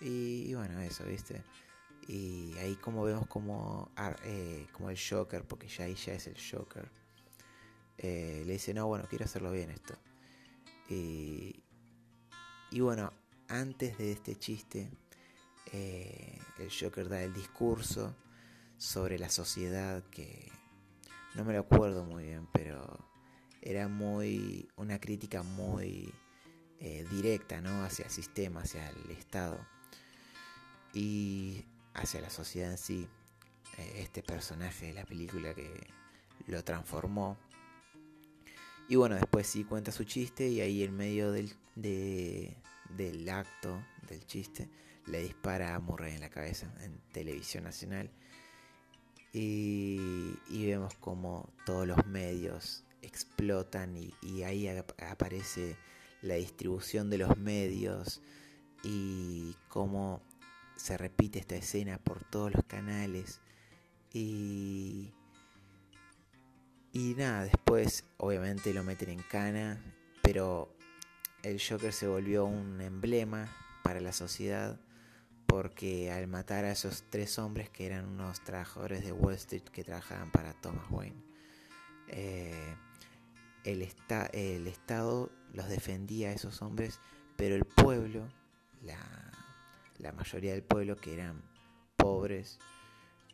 Y, 0.00 0.54
bueno, 0.54 0.80
eso, 0.80 1.04
¿viste? 1.04 1.42
Y 2.06 2.56
ahí 2.58 2.76
como 2.76 3.02
vemos 3.04 3.26
como, 3.26 3.90
eh, 4.24 4.66
como 4.72 4.90
el 4.90 4.98
Joker, 4.98 5.44
porque 5.44 5.68
ya 5.68 5.84
ahí 5.84 5.94
ya 5.94 6.14
es 6.14 6.26
el 6.26 6.36
Joker, 6.36 6.90
eh, 7.98 8.42
le 8.46 8.52
dice, 8.52 8.74
no, 8.74 8.86
bueno, 8.86 9.06
quiero 9.08 9.24
hacerlo 9.24 9.50
bien 9.50 9.70
esto. 9.70 9.94
Y, 10.88 11.62
y 12.70 12.80
bueno, 12.80 13.12
antes 13.48 13.96
de 13.96 14.12
este 14.12 14.36
chiste, 14.36 14.90
eh, 15.72 16.38
el 16.58 16.70
Joker 16.70 17.08
da 17.08 17.22
el 17.22 17.32
discurso 17.32 18.14
sobre 18.76 19.18
la 19.18 19.30
sociedad 19.30 20.02
que 20.10 20.52
no 21.34 21.44
me 21.44 21.54
lo 21.54 21.60
acuerdo 21.60 22.04
muy 22.04 22.24
bien, 22.24 22.48
pero 22.52 22.98
era 23.62 23.88
muy 23.88 24.68
una 24.76 25.00
crítica 25.00 25.42
muy 25.42 26.12
directa, 27.10 27.62
¿no? 27.62 27.82
Hacia 27.82 28.04
el 28.04 28.10
sistema, 28.10 28.60
hacia 28.60 28.90
el 28.90 29.10
Estado 29.12 29.58
y 30.94 31.64
hacia 31.94 32.20
la 32.20 32.30
sociedad 32.30 32.70
en 32.70 32.78
sí. 32.78 33.08
Eh, 33.78 34.02
este 34.02 34.22
personaje 34.22 34.86
de 34.86 34.94
la 34.94 35.04
película 35.04 35.54
que 35.54 35.86
lo 36.46 36.62
transformó. 36.62 37.36
Y 38.88 38.96
bueno, 38.96 39.14
después 39.14 39.46
sí 39.46 39.64
cuenta 39.64 39.92
su 39.92 40.04
chiste 40.04 40.48
y 40.48 40.60
ahí 40.60 40.82
en 40.82 40.94
medio 40.94 41.32
del, 41.32 41.52
del 41.74 43.28
acto 43.28 43.82
del 44.08 44.26
chiste 44.26 44.68
le 45.06 45.22
dispara 45.22 45.74
a 45.74 45.80
Murray 45.80 46.14
en 46.14 46.20
la 46.20 46.30
cabeza 46.30 46.72
en 46.82 46.98
televisión 47.12 47.64
nacional. 47.64 48.10
Y, 49.32 50.36
vemos 50.48 50.94
como 50.94 51.48
todos 51.66 51.86
los 51.86 52.06
medios 52.06 52.84
explotan 53.02 53.96
y, 53.96 54.42
ahí 54.44 54.68
aparece 54.68 55.76
la 56.22 56.34
distribución 56.34 57.10
de 57.10 57.18
los 57.18 57.36
medios 57.36 58.22
y 58.82 59.56
cómo 59.68 60.22
se 60.76 60.96
repite 60.96 61.38
esta 61.38 61.56
escena 61.56 61.98
por 61.98 62.24
todos 62.24 62.52
los 62.52 62.64
canales. 62.64 63.40
Y, 64.12 65.12
y 66.92 67.14
nada, 67.16 67.44
después 67.44 68.04
obviamente 68.16 68.72
lo 68.72 68.84
meten 68.84 69.10
en 69.10 69.22
cana 69.22 69.82
pero 70.24 70.74
el 71.42 71.60
Joker 71.60 71.92
se 71.92 72.08
volvió 72.08 72.46
un 72.46 72.80
emblema 72.80 73.54
para 73.82 74.00
la 74.00 74.14
sociedad 74.14 74.80
porque 75.46 76.10
al 76.10 76.26
matar 76.28 76.64
a 76.64 76.72
esos 76.72 77.04
tres 77.10 77.38
hombres 77.38 77.68
que 77.68 77.84
eran 77.84 78.06
unos 78.06 78.42
trabajadores 78.42 79.04
de 79.04 79.12
Wall 79.12 79.34
Street 79.34 79.64
que 79.64 79.84
trabajaban 79.84 80.30
para 80.32 80.54
Thomas 80.54 80.86
Wayne, 80.90 81.22
eh, 82.08 82.74
el, 83.64 83.86
el 84.32 84.66
Estado 84.66 85.30
los 85.52 85.68
defendía 85.68 86.30
a 86.30 86.32
esos 86.32 86.62
hombres, 86.62 86.98
pero 87.36 87.54
el 87.54 87.66
pueblo, 87.66 88.26
la, 88.80 88.98
la 89.98 90.12
mayoría 90.12 90.52
del 90.52 90.62
pueblo 90.62 90.96
que 90.96 91.14
eran 91.14 91.42
pobres, 91.96 92.58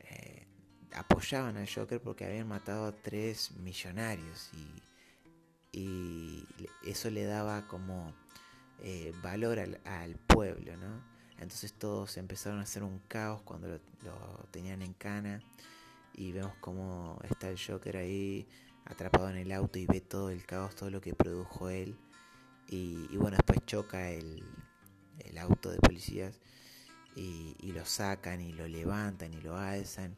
eh, 0.01 0.47
apoyaban 0.95 1.57
al 1.57 1.69
Joker 1.69 2.01
porque 2.01 2.25
habían 2.25 2.49
matado 2.49 2.87
a 2.87 2.93
tres 2.93 3.53
millonarios 3.53 4.51
y, 4.53 4.83
eso 6.85 7.11
le 7.11 7.25
daba 7.25 7.69
como 7.69 8.13
eh, 8.81 9.15
valor 9.23 9.61
al, 9.61 10.17
pueblo, 10.27 10.77
¿no? 10.77 11.01
Entonces 11.39 11.73
todos 11.75 12.17
empezaron 12.17 12.59
a 12.59 12.63
hacer 12.63 12.83
un 12.83 12.99
caos 13.07 13.43
cuando 13.43 13.69
lo, 13.69 14.49
tenían 14.51 14.83
en 14.83 14.95
cana 14.95 15.41
y 16.13 16.33
vemos 16.33 16.55
cómo 16.61 17.21
está 17.23 17.49
el 17.49 17.59
Joker 17.59 17.99
ahí 17.99 18.49
atrapado 18.85 19.31
en 19.31 19.37
el 19.37 19.53
auto 19.53 19.79
y 19.79 19.87
ve 19.87 20.01
todo 20.01 20.31
el 20.31 20.45
caos, 20.45 20.75
todo 20.75 20.91
lo 20.91 21.01
que 21.01 21.15
produjo 21.15 21.71
él 21.71 21.97
y, 22.73 23.17
bueno, 23.17 23.37
después 23.37 23.65
choca 23.67 24.11
el, 24.11 24.45
el 25.27 25.39
auto 25.39 25.71
de 25.71 25.79
policías 25.79 26.39
y, 27.17 27.73
lo 27.73 27.85
sacan 27.85 28.41
y 28.41 28.53
lo 28.53 28.67
levantan 28.67 29.33
y 29.35 29.41
lo 29.41 29.57
alzan 29.57 30.17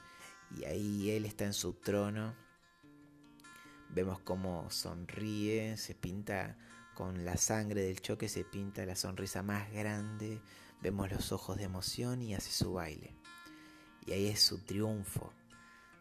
y 0.50 0.64
ahí 0.64 1.10
él 1.10 1.24
está 1.24 1.44
en 1.44 1.54
su 1.54 1.74
trono. 1.74 2.34
Vemos 3.90 4.20
cómo 4.20 4.70
sonríe, 4.70 5.76
se 5.76 5.94
pinta 5.94 6.56
con 6.94 7.24
la 7.24 7.36
sangre 7.36 7.82
del 7.82 8.00
choque, 8.00 8.28
se 8.28 8.44
pinta 8.44 8.86
la 8.86 8.96
sonrisa 8.96 9.42
más 9.42 9.70
grande, 9.70 10.40
vemos 10.80 11.10
los 11.10 11.32
ojos 11.32 11.58
de 11.58 11.64
emoción 11.64 12.22
y 12.22 12.34
hace 12.34 12.50
su 12.50 12.74
baile. 12.74 13.14
Y 14.06 14.12
ahí 14.12 14.26
es 14.26 14.40
su 14.40 14.58
triunfo. 14.58 15.32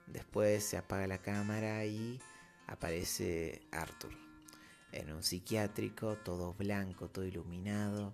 Después 0.07 0.63
se 0.63 0.77
apaga 0.77 1.07
la 1.07 1.21
cámara 1.21 1.85
y 1.85 2.19
aparece 2.67 3.61
Arthur 3.71 4.11
en 4.91 5.11
un 5.11 5.23
psiquiátrico, 5.23 6.17
todo 6.17 6.53
blanco, 6.53 7.09
todo 7.09 7.25
iluminado. 7.25 8.13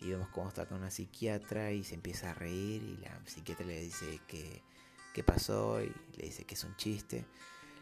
Y 0.00 0.10
vemos 0.10 0.28
cómo 0.28 0.48
está 0.48 0.66
con 0.66 0.78
una 0.78 0.90
psiquiatra 0.90 1.72
y 1.72 1.82
se 1.84 1.94
empieza 1.94 2.30
a 2.30 2.34
reír 2.34 2.82
y 2.82 2.96
la 2.98 3.20
psiquiatra 3.24 3.66
le 3.66 3.80
dice 3.80 4.20
que 4.26 4.62
qué 5.14 5.24
pasó 5.24 5.82
y 5.82 5.90
le 6.16 6.24
dice 6.26 6.44
que 6.44 6.54
es 6.54 6.64
un 6.64 6.76
chiste. 6.76 7.24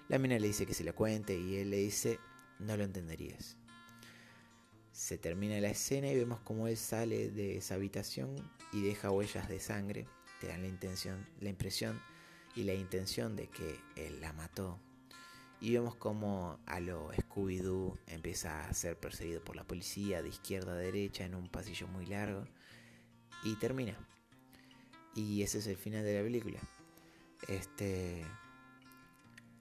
La 0.09 0.19
mina 0.19 0.39
le 0.39 0.47
dice 0.47 0.67
que 0.67 0.75
se 0.75 0.85
lo 0.85 0.95
cuente 0.95 1.37
y 1.37 1.57
él 1.57 1.71
le 1.71 1.79
dice, 1.79 2.21
no 2.61 2.77
lo 2.77 2.85
entenderías. 2.85 3.57
Se 4.93 5.19
termina 5.19 5.59
la 5.61 5.71
escena 5.71 6.09
y 6.09 6.17
vemos 6.17 6.41
cómo 6.41 6.69
él 6.69 6.77
sale 6.77 7.31
de 7.31 7.57
esa 7.57 7.75
habitación 7.75 8.37
y 8.73 8.83
deja 8.83 9.11
huellas 9.11 9.49
de 9.49 9.59
sangre. 9.59 10.07
Te 10.41 10.47
dan 10.47 10.63
la 10.63 10.69
intención, 10.69 11.27
la 11.41 11.49
impresión 11.49 12.01
y 12.55 12.63
la 12.63 12.75
intención 12.75 13.35
de 13.35 13.49
que 13.49 13.81
él 13.97 14.21
la 14.21 14.33
mató. 14.33 14.79
Y 15.65 15.73
vemos 15.73 15.95
cómo 15.95 16.59
a 16.67 16.79
lo 16.79 17.11
Scooby-Doo 17.15 17.97
empieza 18.09 18.69
a 18.69 18.75
ser 18.75 19.01
perseguido 19.01 19.43
por 19.43 19.57
la 19.57 19.65
policía 19.65 20.21
de 20.21 20.29
izquierda 20.29 20.73
a 20.73 20.77
derecha 20.77 21.25
en 21.25 21.35
un 21.35 21.49
pasillo 21.49 21.89
muy 21.89 22.05
largo. 22.05 22.45
Y 23.45 23.57
termina. 23.57 23.97
Y 25.15 25.41
ese 25.41 25.61
es 25.61 25.67
el 25.67 25.79
final 25.79 26.05
de 26.05 26.19
la 26.19 26.23
película. 26.23 26.61
Este. 27.49 28.27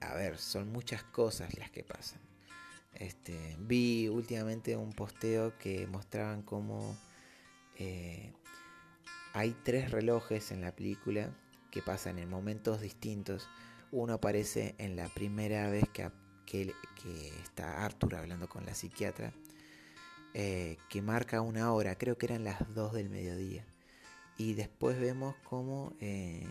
A 0.00 0.12
ver, 0.12 0.36
son 0.36 0.70
muchas 0.70 1.02
cosas 1.04 1.56
las 1.56 1.70
que 1.70 1.84
pasan. 1.84 2.20
Este, 2.92 3.56
vi 3.60 4.08
últimamente 4.08 4.76
un 4.76 4.92
posteo 4.92 5.56
que 5.56 5.86
mostraban 5.86 6.42
cómo 6.42 6.98
eh, 7.78 8.34
hay 9.32 9.56
tres 9.64 9.90
relojes 9.90 10.52
en 10.52 10.60
la 10.60 10.76
película 10.76 11.34
que 11.70 11.80
pasan 11.80 12.18
en 12.18 12.28
momentos 12.28 12.82
distintos. 12.82 13.48
Uno 13.96 14.14
aparece 14.14 14.74
en 14.78 14.96
la 14.96 15.08
primera 15.08 15.70
vez 15.70 15.84
que, 15.88 16.10
está 17.44 17.84
Arthur 17.84 18.16
hablando 18.16 18.48
con 18.48 18.66
la 18.66 18.74
psiquiatra, 18.74 19.32
eh, 20.34 20.78
que 20.90 21.00
marca 21.00 21.40
una 21.40 21.72
hora, 21.72 21.96
creo 21.96 22.18
que 22.18 22.26
eran 22.26 22.42
las 22.42 22.74
dos 22.74 22.92
del 22.92 23.08
mediodía. 23.08 23.64
Y 24.36 24.54
después 24.54 24.98
vemos 24.98 25.36
cómo 25.44 25.92
eh, 26.00 26.44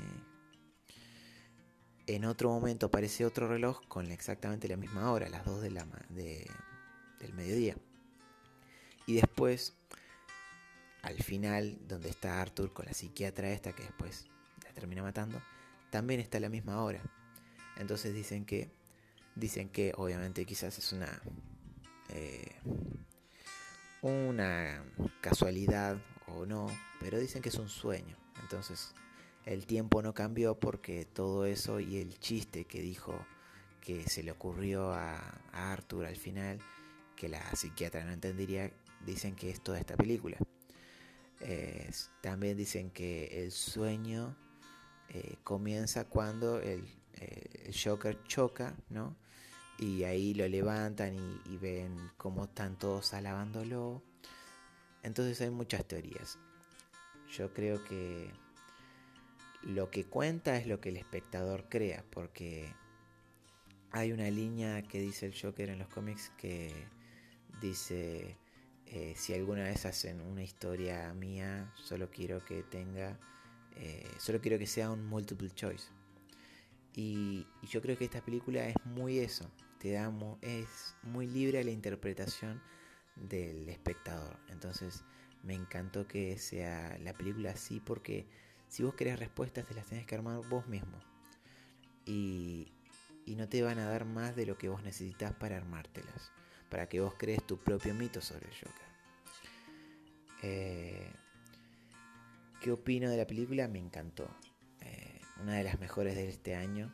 en 2.08 2.24
otro 2.24 2.48
momento 2.48 2.86
aparece 2.86 3.26
otro 3.26 3.50
reloj 3.50 3.82
con 3.90 4.10
exactamente 4.10 4.70
la 4.70 4.78
misma 4.78 5.12
hora, 5.12 5.28
las 5.28 5.44
2 5.44 5.64
de 5.64 5.72
la, 5.72 5.86
del 6.08 7.34
mediodía. 7.34 7.76
Y 9.06 9.16
después, 9.16 9.74
al 11.02 11.22
final, 11.22 11.78
donde 11.90 12.08
está 12.08 12.42
Arthur 12.42 12.72
con 12.72 12.86
la 12.86 12.94
psiquiatra 12.94 13.52
esta 13.52 13.74
que 13.74 13.84
después 13.84 14.28
la 14.64 14.72
termina 14.72 15.04
matando, 15.04 15.42
también 15.90 16.22
está 16.22 16.40
la 16.40 16.48
misma 16.48 16.82
hora. 16.82 17.02
Entonces 17.78 18.14
dicen 18.14 18.46
que, 18.46 18.72
dicen 19.36 19.70
que 19.70 19.94
obviamente 19.96 20.46
quizás 20.46 20.78
es 20.78 20.94
una, 20.94 21.22
eh, 22.10 22.56
una 24.02 24.84
casualidad 25.22 25.98
o 26.28 26.46
no, 26.46 26.68
pero 27.00 27.20
dicen 27.20 27.42
que 27.42 27.50
es 27.50 27.56
un 27.56 27.70
sueño. 27.70 28.16
Entonces 28.42 28.94
el 29.46 29.66
tiempo 29.66 30.02
no 30.02 30.14
cambió 30.14 30.60
porque 30.60 31.06
todo 31.06 31.46
eso 31.46 31.80
y 31.80 31.98
el 31.98 32.20
chiste 32.20 32.66
que 32.66 32.82
dijo 32.82 33.26
que 33.82 34.08
se 34.08 34.24
le 34.24 34.32
ocurrió 34.32 34.94
a, 34.94 35.18
Arthur 35.52 36.06
al 36.06 36.16
final, 36.16 36.60
que 37.16 37.28
la 37.28 37.56
psiquiatra 37.56 38.04
no 38.06 38.12
entendería, 38.12 38.72
dicen 39.06 39.36
que 39.36 39.50
es 39.50 39.62
toda 39.62 39.80
esta 39.80 39.96
película. 39.98 40.38
también 42.22 42.56
dicen 42.58 42.90
que 42.90 43.44
el 43.44 43.52
sueño 43.52 44.36
eh, 45.10 45.36
comienza 45.44 46.06
cuando 46.06 46.60
el, 46.60 46.88
eh, 47.20 47.66
el, 47.66 47.76
Joker 47.76 48.22
choca, 48.28 48.76
¿no? 48.90 49.16
Y 49.80 50.04
ahí 50.04 50.34
lo 50.34 50.48
levantan 50.48 51.16
y, 51.46 51.58
ven 51.58 51.96
cómo 52.18 52.46
están 52.46 52.78
todos 52.78 53.14
alabándolo. 53.14 54.04
Entonces 55.02 55.42
hay 55.42 55.50
muchas 55.50 55.86
teorías. 55.86 56.38
Yo 57.32 57.54
creo 57.54 57.84
que 57.84 58.32
lo 59.64 59.90
que 59.90 60.06
cuenta 60.06 60.58
es 60.58 60.68
lo 60.68 60.80
que 60.80 60.90
el 60.90 60.98
espectador 60.98 61.68
crea, 61.70 62.06
porque 62.12 62.74
hay 63.92 64.12
una 64.12 64.30
línea 64.30 64.82
que 64.84 65.00
dice 65.00 65.26
el 65.26 65.40
Joker 65.40 65.70
en 65.70 65.80
los 65.80 65.88
cómics 65.88 66.32
que 66.38 66.88
dice, 67.62 68.38
eh, 68.88 69.14
si 69.16 69.34
alguna 69.34 69.64
vez 69.64 69.86
hacen 69.86 70.22
una 70.22 70.44
historia 70.44 71.14
mía, 71.14 71.72
solo 71.76 72.10
quiero 72.10 72.44
que 72.46 72.64
tenga, 72.64 73.18
eh, 73.76 74.08
solo 74.20 74.42
quiero 74.42 74.60
que 74.60 74.68
sea 74.68 74.92
un 74.92 75.06
multiple 75.06 75.50
choice. 75.52 75.88
Y, 76.96 77.48
yo 77.64 77.82
creo 77.82 77.98
que 77.98 78.06
esta 78.06 78.22
película 78.22 78.68
es 78.68 78.76
muy 78.86 79.20
eso, 79.20 79.50
te 79.80 79.98
es 80.42 80.96
muy 81.02 81.28
libre 81.28 81.60
a 81.60 81.64
la 81.64 81.72
interpretación 81.72 82.62
del 83.16 83.68
espectador. 83.70 84.38
Entonces 84.50 85.04
me 85.44 85.56
encantó 85.56 86.08
que 86.08 86.38
sea 86.38 86.98
la 87.00 87.14
película 87.14 87.52
así 87.52 87.80
porque 87.80 88.28
si 88.68 88.84
vos 88.84 88.96
querés 88.96 89.20
respuestas, 89.20 89.66
te 89.66 89.74
las 89.74 89.88
tenés 89.88 90.06
que 90.06 90.16
armar 90.16 90.40
vos 90.50 90.68
mismo. 90.68 91.00
Y, 92.06 92.72
no 93.28 93.48
te 93.48 93.62
van 93.64 93.80
a 93.80 93.88
dar 93.88 94.06
más 94.06 94.36
de 94.36 94.46
lo 94.46 94.58
que 94.58 94.70
vos 94.70 94.84
necesitas 94.84 95.34
para 95.34 95.58
armártelas. 95.58 96.32
Para 96.70 96.88
que 96.88 97.00
vos 97.00 97.14
crees 97.18 97.46
tu 97.46 97.58
propio 97.58 97.94
mito 97.94 98.22
sobre 98.22 98.48
el 98.48 98.54
Joker. 98.54 98.88
Eh, 100.44 101.12
¿Qué 102.62 102.72
opino 102.72 103.10
de 103.10 103.18
la 103.18 103.28
película? 103.28 103.68
Me 103.68 103.80
encantó. 103.80 104.28
Eh, 105.44 105.50
una 105.50 105.58
de 105.58 105.64
las 105.64 105.80
mejores 105.80 106.16
de 106.16 106.30
este 106.30 106.56
año. 106.56 106.92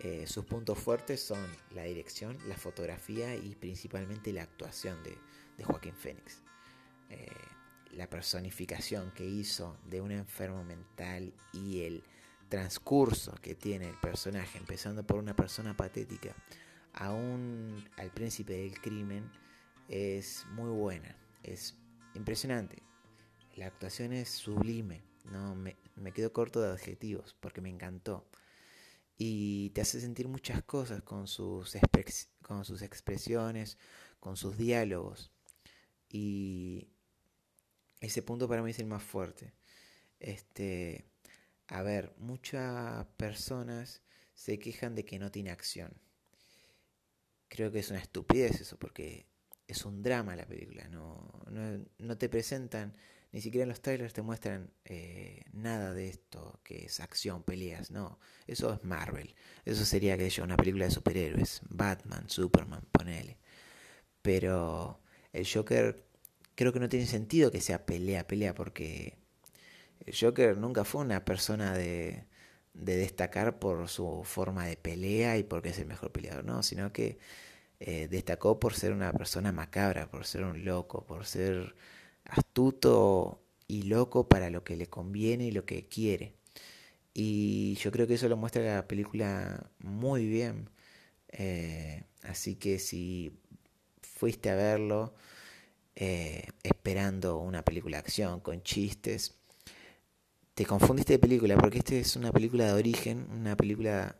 Eh, 0.00 0.26
sus 0.26 0.44
puntos 0.44 0.78
fuertes 0.78 1.22
son 1.22 1.40
la 1.70 1.84
dirección, 1.84 2.36
la 2.48 2.56
fotografía 2.56 3.34
y 3.36 3.54
principalmente 3.54 4.32
la 4.32 4.42
actuación 4.42 5.02
de, 5.02 5.16
de 5.56 5.64
Joaquín 5.64 5.94
Phoenix 5.94 6.42
la 7.96 8.08
personificación 8.08 9.12
que 9.12 9.24
hizo 9.24 9.76
de 9.88 10.00
un 10.00 10.10
enfermo 10.10 10.64
mental 10.64 11.32
y 11.52 11.82
el 11.82 12.02
transcurso 12.48 13.34
que 13.40 13.54
tiene 13.54 13.88
el 13.88 13.98
personaje, 13.98 14.58
empezando 14.58 15.04
por 15.04 15.18
una 15.18 15.34
persona 15.34 15.76
patética, 15.76 16.34
aún 16.92 17.88
al 17.96 18.10
príncipe 18.10 18.54
del 18.54 18.80
crimen, 18.80 19.30
es 19.88 20.46
muy 20.52 20.70
buena, 20.70 21.16
es 21.42 21.76
impresionante. 22.14 22.82
La 23.56 23.66
actuación 23.66 24.12
es 24.12 24.28
sublime, 24.28 25.02
no 25.30 25.54
me, 25.54 25.76
quedo 26.12 26.32
corto 26.32 26.60
de 26.60 26.72
adjetivos 26.72 27.36
porque 27.40 27.60
me 27.60 27.70
encantó. 27.70 28.26
Y 29.16 29.70
te 29.70 29.80
hace 29.80 30.00
sentir 30.00 30.28
muchas 30.28 30.62
cosas 30.64 31.02
con 31.02 31.28
sus, 31.28 31.76
con 32.42 32.64
sus 32.64 32.82
expresiones, 32.82 33.78
con 34.20 34.36
sus 34.36 34.56
diálogos. 34.56 35.30
Y 36.08 36.88
ese 38.00 38.22
punto 38.22 38.48
para 38.48 38.62
mí 38.62 38.70
es 38.70 38.78
el 38.78 38.86
más 38.86 39.02
fuerte. 39.02 39.52
Este, 40.20 41.04
a 41.68 41.82
ver, 41.82 42.14
muchas 42.18 43.06
personas 43.16 44.02
se 44.34 44.58
quejan 44.58 44.94
de 44.94 45.04
que 45.04 45.18
no 45.18 45.30
tiene 45.30 45.50
acción. 45.50 45.92
Creo 47.48 47.70
que 47.70 47.78
es 47.78 47.90
una 47.90 48.00
estupidez 48.00 48.60
eso, 48.60 48.78
porque 48.78 49.26
es 49.66 49.84
un 49.84 50.02
drama 50.02 50.36
la 50.36 50.46
película, 50.46 50.88
no, 50.88 51.30
no, 51.98 52.18
te 52.18 52.28
presentan, 52.28 52.94
ni 53.34 53.40
siquiera 53.40 53.64
en 53.64 53.70
los 53.70 53.82
trailers 53.82 54.12
te 54.12 54.22
muestran 54.22 54.70
eh, 54.84 55.42
nada 55.52 55.92
de 55.92 56.08
esto, 56.08 56.60
que 56.62 56.84
es 56.84 57.00
acción, 57.00 57.42
peleas, 57.42 57.90
no, 57.90 58.20
eso 58.46 58.72
es 58.72 58.84
Marvel, 58.84 59.34
eso 59.64 59.84
sería 59.84 60.16
que 60.16 60.40
una 60.40 60.56
película 60.56 60.84
de 60.84 60.92
superhéroes, 60.92 61.60
Batman, 61.68 62.30
Superman, 62.30 62.84
ponele. 62.92 63.38
Pero 64.22 65.00
el 65.32 65.48
Joker 65.52 66.04
creo 66.54 66.72
que 66.72 66.78
no 66.78 66.88
tiene 66.88 67.06
sentido 67.06 67.50
que 67.50 67.60
sea 67.60 67.84
pelea, 67.86 68.24
pelea, 68.28 68.54
porque 68.54 69.18
el 70.06 70.14
Joker 70.16 70.56
nunca 70.56 70.84
fue 70.84 71.00
una 71.02 71.24
persona 71.24 71.74
de, 71.74 72.26
de 72.74 72.96
destacar 72.96 73.58
por 73.58 73.88
su 73.88 74.22
forma 74.24 74.66
de 74.66 74.76
pelea 74.76 75.38
y 75.38 75.42
porque 75.42 75.70
es 75.70 75.78
el 75.80 75.86
mejor 75.86 76.12
peleador, 76.12 76.44
no, 76.44 76.62
sino 76.62 76.92
que 76.92 77.18
eh, 77.80 78.06
destacó 78.08 78.60
por 78.60 78.74
ser 78.74 78.92
una 78.92 79.12
persona 79.12 79.52
macabra, 79.52 80.08
por 80.08 80.24
ser 80.24 80.44
un 80.44 80.64
loco, 80.64 81.04
por 81.04 81.26
ser 81.26 81.74
astuto 82.24 83.42
y 83.68 83.82
loco 83.84 84.28
para 84.28 84.50
lo 84.50 84.64
que 84.64 84.76
le 84.76 84.88
conviene 84.88 85.46
y 85.46 85.52
lo 85.52 85.64
que 85.64 85.88
quiere. 85.88 86.36
Y 87.14 87.74
yo 87.76 87.92
creo 87.92 88.06
que 88.06 88.14
eso 88.14 88.28
lo 88.28 88.36
muestra 88.36 88.62
la 88.62 88.88
película 88.88 89.70
muy 89.80 90.26
bien. 90.26 90.70
Eh, 91.28 92.04
así 92.22 92.56
que 92.56 92.78
si 92.78 93.38
fuiste 94.02 94.50
a 94.50 94.56
verlo 94.56 95.14
eh, 95.96 96.48
esperando 96.62 97.38
una 97.38 97.62
película 97.64 97.98
de 97.98 98.00
acción 98.00 98.40
con 98.40 98.62
chistes, 98.62 99.34
te 100.54 100.66
confundiste 100.66 101.14
de 101.14 101.18
película 101.18 101.56
porque 101.56 101.78
esta 101.78 101.94
es 101.94 102.16
una 102.16 102.32
película 102.32 102.66
de 102.66 102.72
origen, 102.74 103.26
una 103.30 103.56
película 103.56 104.16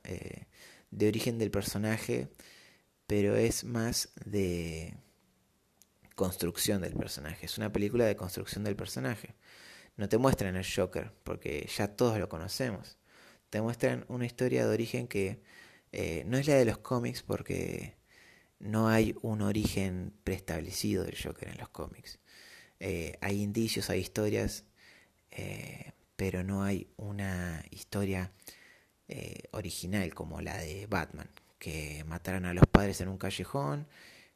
de 0.90 1.08
origen 1.08 1.38
del 1.38 1.50
personaje 1.50 2.28
pero 3.06 3.36
es 3.36 3.64
más 3.64 4.10
de 4.24 4.94
construcción 6.14 6.80
del 6.82 6.94
personaje. 6.94 7.46
Es 7.46 7.58
una 7.58 7.72
película 7.72 8.04
de 8.04 8.16
construcción 8.16 8.64
del 8.64 8.76
personaje. 8.76 9.34
No 9.96 10.08
te 10.08 10.18
muestran 10.18 10.56
el 10.56 10.66
Joker, 10.66 11.12
porque 11.22 11.68
ya 11.76 11.88
todos 11.88 12.18
lo 12.18 12.28
conocemos. 12.28 12.98
Te 13.50 13.60
muestran 13.60 14.04
una 14.08 14.26
historia 14.26 14.66
de 14.66 14.72
origen 14.72 15.06
que 15.06 15.40
eh, 15.92 16.24
no 16.26 16.38
es 16.38 16.46
la 16.48 16.54
de 16.54 16.64
los 16.64 16.78
cómics, 16.78 17.22
porque 17.22 17.96
no 18.58 18.88
hay 18.88 19.14
un 19.22 19.42
origen 19.42 20.12
preestablecido 20.24 21.04
del 21.04 21.16
Joker 21.20 21.48
en 21.48 21.58
los 21.58 21.68
cómics. 21.68 22.18
Eh, 22.80 23.16
hay 23.20 23.42
indicios, 23.42 23.90
hay 23.90 24.00
historias, 24.00 24.64
eh, 25.30 25.92
pero 26.16 26.42
no 26.42 26.64
hay 26.64 26.88
una 26.96 27.64
historia 27.70 28.32
original 29.52 30.12
como 30.14 30.40
la 30.40 30.56
de 30.56 30.86
Batman, 30.86 31.28
que 31.58 32.02
mataran 32.04 32.46
a 32.46 32.54
los 32.54 32.66
padres 32.66 33.00
en 33.00 33.08
un 33.08 33.18
callejón 33.18 33.86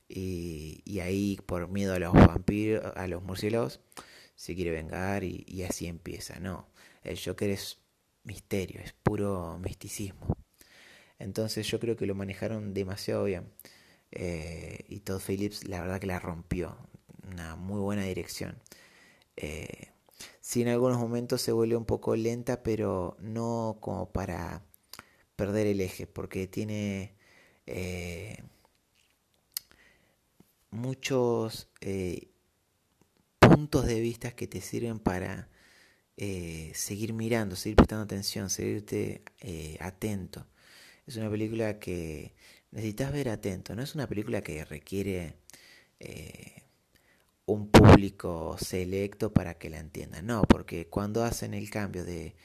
y, 0.08 1.00
ahí 1.00 1.38
por 1.46 1.68
miedo 1.68 1.94
a 1.94 1.98
los 1.98 2.12
vampiros, 2.12 2.84
a 2.96 3.06
los 3.06 3.22
murciélagos, 3.22 3.80
se 4.34 4.54
quiere 4.54 4.70
vengar 4.70 5.24
y, 5.24 5.62
así 5.64 5.86
empieza. 5.86 6.40
No, 6.40 6.68
el 7.02 7.18
Joker 7.22 7.50
es 7.50 7.80
misterio, 8.24 8.80
es 8.80 8.92
puro 8.92 9.58
misticismo. 9.58 10.36
Entonces 11.18 11.66
yo 11.68 11.80
creo 11.80 11.96
que 11.96 12.06
lo 12.06 12.14
manejaron 12.14 12.74
demasiado 12.74 13.24
bien. 13.24 13.52
Eh, 14.12 14.84
y 14.88 15.00
Todd 15.00 15.20
Phillips 15.20 15.66
la 15.68 15.80
verdad 15.82 16.00
que 16.00 16.06
la 16.06 16.20
rompió. 16.20 16.76
Una 17.30 17.56
muy 17.56 17.80
buena 17.80 18.04
dirección. 18.04 18.58
Eh, 19.36 19.88
sí 20.40 20.62
en 20.62 20.68
algunos 20.68 20.98
momentos 20.98 21.42
se 21.42 21.52
vuelve 21.52 21.76
un 21.76 21.84
poco 21.84 22.16
lenta, 22.16 22.62
pero 22.62 23.16
no 23.20 23.78
como 23.80 24.10
para 24.12 24.62
perder 25.36 25.66
el 25.68 25.80
eje, 25.80 26.06
porque 26.06 26.46
tiene 26.48 27.14
eh, 27.66 28.42
muchos 30.70 31.68
eh, 31.80 32.28
puntos 33.38 33.86
de 33.86 34.00
vista 34.00 34.32
que 34.32 34.46
te 34.46 34.60
sirven 34.60 34.98
para 34.98 35.48
eh, 36.16 36.72
seguir 36.74 37.12
mirando, 37.12 37.56
seguir 37.56 37.76
prestando 37.76 38.04
atención, 38.04 38.50
seguirte 38.50 39.22
atento. 39.80 40.46
Es 41.06 41.16
una 41.16 41.30
película 41.30 41.78
que 41.78 42.34
necesitas 42.70 43.12
ver 43.12 43.30
atento, 43.30 43.74
no 43.74 43.82
es 43.82 43.94
una 43.94 44.06
película 44.06 44.42
que 44.42 44.64
requiere 44.64 45.36
un 47.46 47.70
público 47.70 48.56
selecto 48.58 49.32
para 49.32 49.54
que 49.54 49.70
la 49.70 49.78
entienda, 49.78 50.22
no, 50.22 50.42
porque 50.42 50.88
cuando 50.88 51.24
hacen 51.24 51.54
el 51.54 51.70
cambio 51.70 52.04
de 52.04 52.36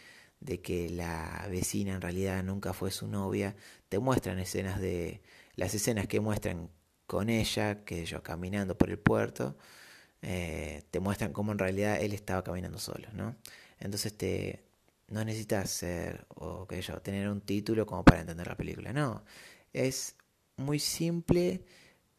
de 0.43 0.61
que 0.61 0.89
la 0.89 1.47
vecina 1.49 1.93
en 1.95 2.01
realidad 2.01 2.43
nunca 2.43 2.73
fue 2.73 2.91
su 2.91 3.07
novia, 3.07 3.55
te 3.89 3.99
muestran 3.99 4.39
escenas 4.39 4.79
de 4.81 5.21
las 5.55 5.73
escenas 5.73 6.07
que 6.07 6.19
muestran 6.19 6.69
con 7.07 7.29
ella, 7.29 7.83
que 7.85 8.05
yo 8.05 8.23
caminando 8.23 8.77
por 8.77 8.89
el 8.89 8.99
puerto, 8.99 9.57
eh, 10.21 10.83
te 10.91 10.99
muestran 10.99 11.33
cómo 11.33 11.51
en 11.51 11.59
realidad 11.59 12.01
él 12.01 12.13
estaba 12.13 12.43
caminando 12.43 12.79
solo, 12.79 13.09
¿no? 13.13 13.35
Entonces 13.79 14.17
te 14.17 14.63
no 15.09 15.23
necesitas 15.23 15.69
ser 15.69 16.25
que 16.67 16.81
yo 16.81 17.01
tener 17.01 17.29
un 17.29 17.41
título 17.41 17.85
como 17.85 18.03
para 18.03 18.21
entender 18.21 18.47
la 18.47 18.57
película, 18.57 18.93
no, 18.93 19.23
es 19.73 20.15
muy 20.57 20.79
simple, 20.79 21.63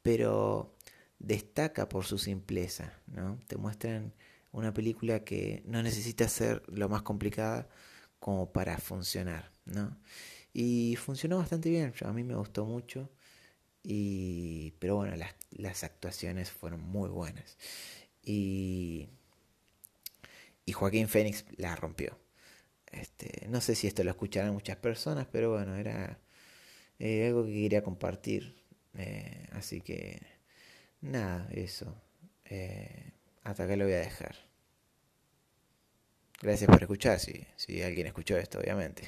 pero 0.02 0.76
destaca 1.18 1.88
por 1.88 2.04
su 2.04 2.18
simpleza, 2.18 2.92
¿no? 3.06 3.38
Te 3.46 3.56
muestran 3.56 4.14
una 4.52 4.72
película 4.72 5.24
que 5.24 5.62
no 5.66 5.82
necesita 5.82 6.28
ser 6.28 6.62
lo 6.68 6.88
más 6.88 7.02
complicada 7.02 7.68
como 8.20 8.52
para 8.52 8.78
funcionar, 8.78 9.50
¿no? 9.64 9.98
Y 10.52 10.96
funcionó 10.96 11.38
bastante 11.38 11.70
bien, 11.70 11.92
a 12.04 12.12
mí 12.12 12.22
me 12.22 12.36
gustó 12.36 12.64
mucho, 12.64 13.10
y, 13.84 14.72
pero 14.80 14.96
bueno, 14.96 15.16
las, 15.16 15.34
las 15.52 15.84
actuaciones 15.84 16.50
fueron 16.52 16.82
muy 16.82 17.10
buenas. 17.10 17.58
Y, 18.24 19.08
y 20.66 20.72
Joaquín 20.72 21.08
Fénix 21.08 21.44
la 21.56 21.76
rompió. 21.76 22.18
Este, 22.92 23.48
no 23.48 23.60
sé 23.60 23.74
si 23.74 23.88
esto 23.88 24.04
lo 24.04 24.10
escucharán 24.12 24.54
muchas 24.54 24.76
personas, 24.78 25.26
pero 25.32 25.52
bueno, 25.52 25.76
era 25.76 26.18
eh, 27.00 27.28
algo 27.28 27.44
que 27.46 27.52
quería 27.54 27.84
compartir. 27.84 28.56
Eh, 28.96 29.48
así 29.52 29.82
que 29.82 30.20
nada, 31.02 31.48
eso. 31.52 31.94
Eh, 32.46 33.12
hasta 33.44 33.64
acá 33.64 33.76
lo 33.76 33.84
voy 33.86 33.94
a 33.94 33.98
dejar. 34.00 34.36
Gracias 36.40 36.70
por 36.70 36.80
escuchar, 36.80 37.18
si, 37.18 37.44
si 37.56 37.82
alguien 37.82 38.06
escuchó 38.06 38.36
esto, 38.36 38.58
obviamente. 38.60 39.02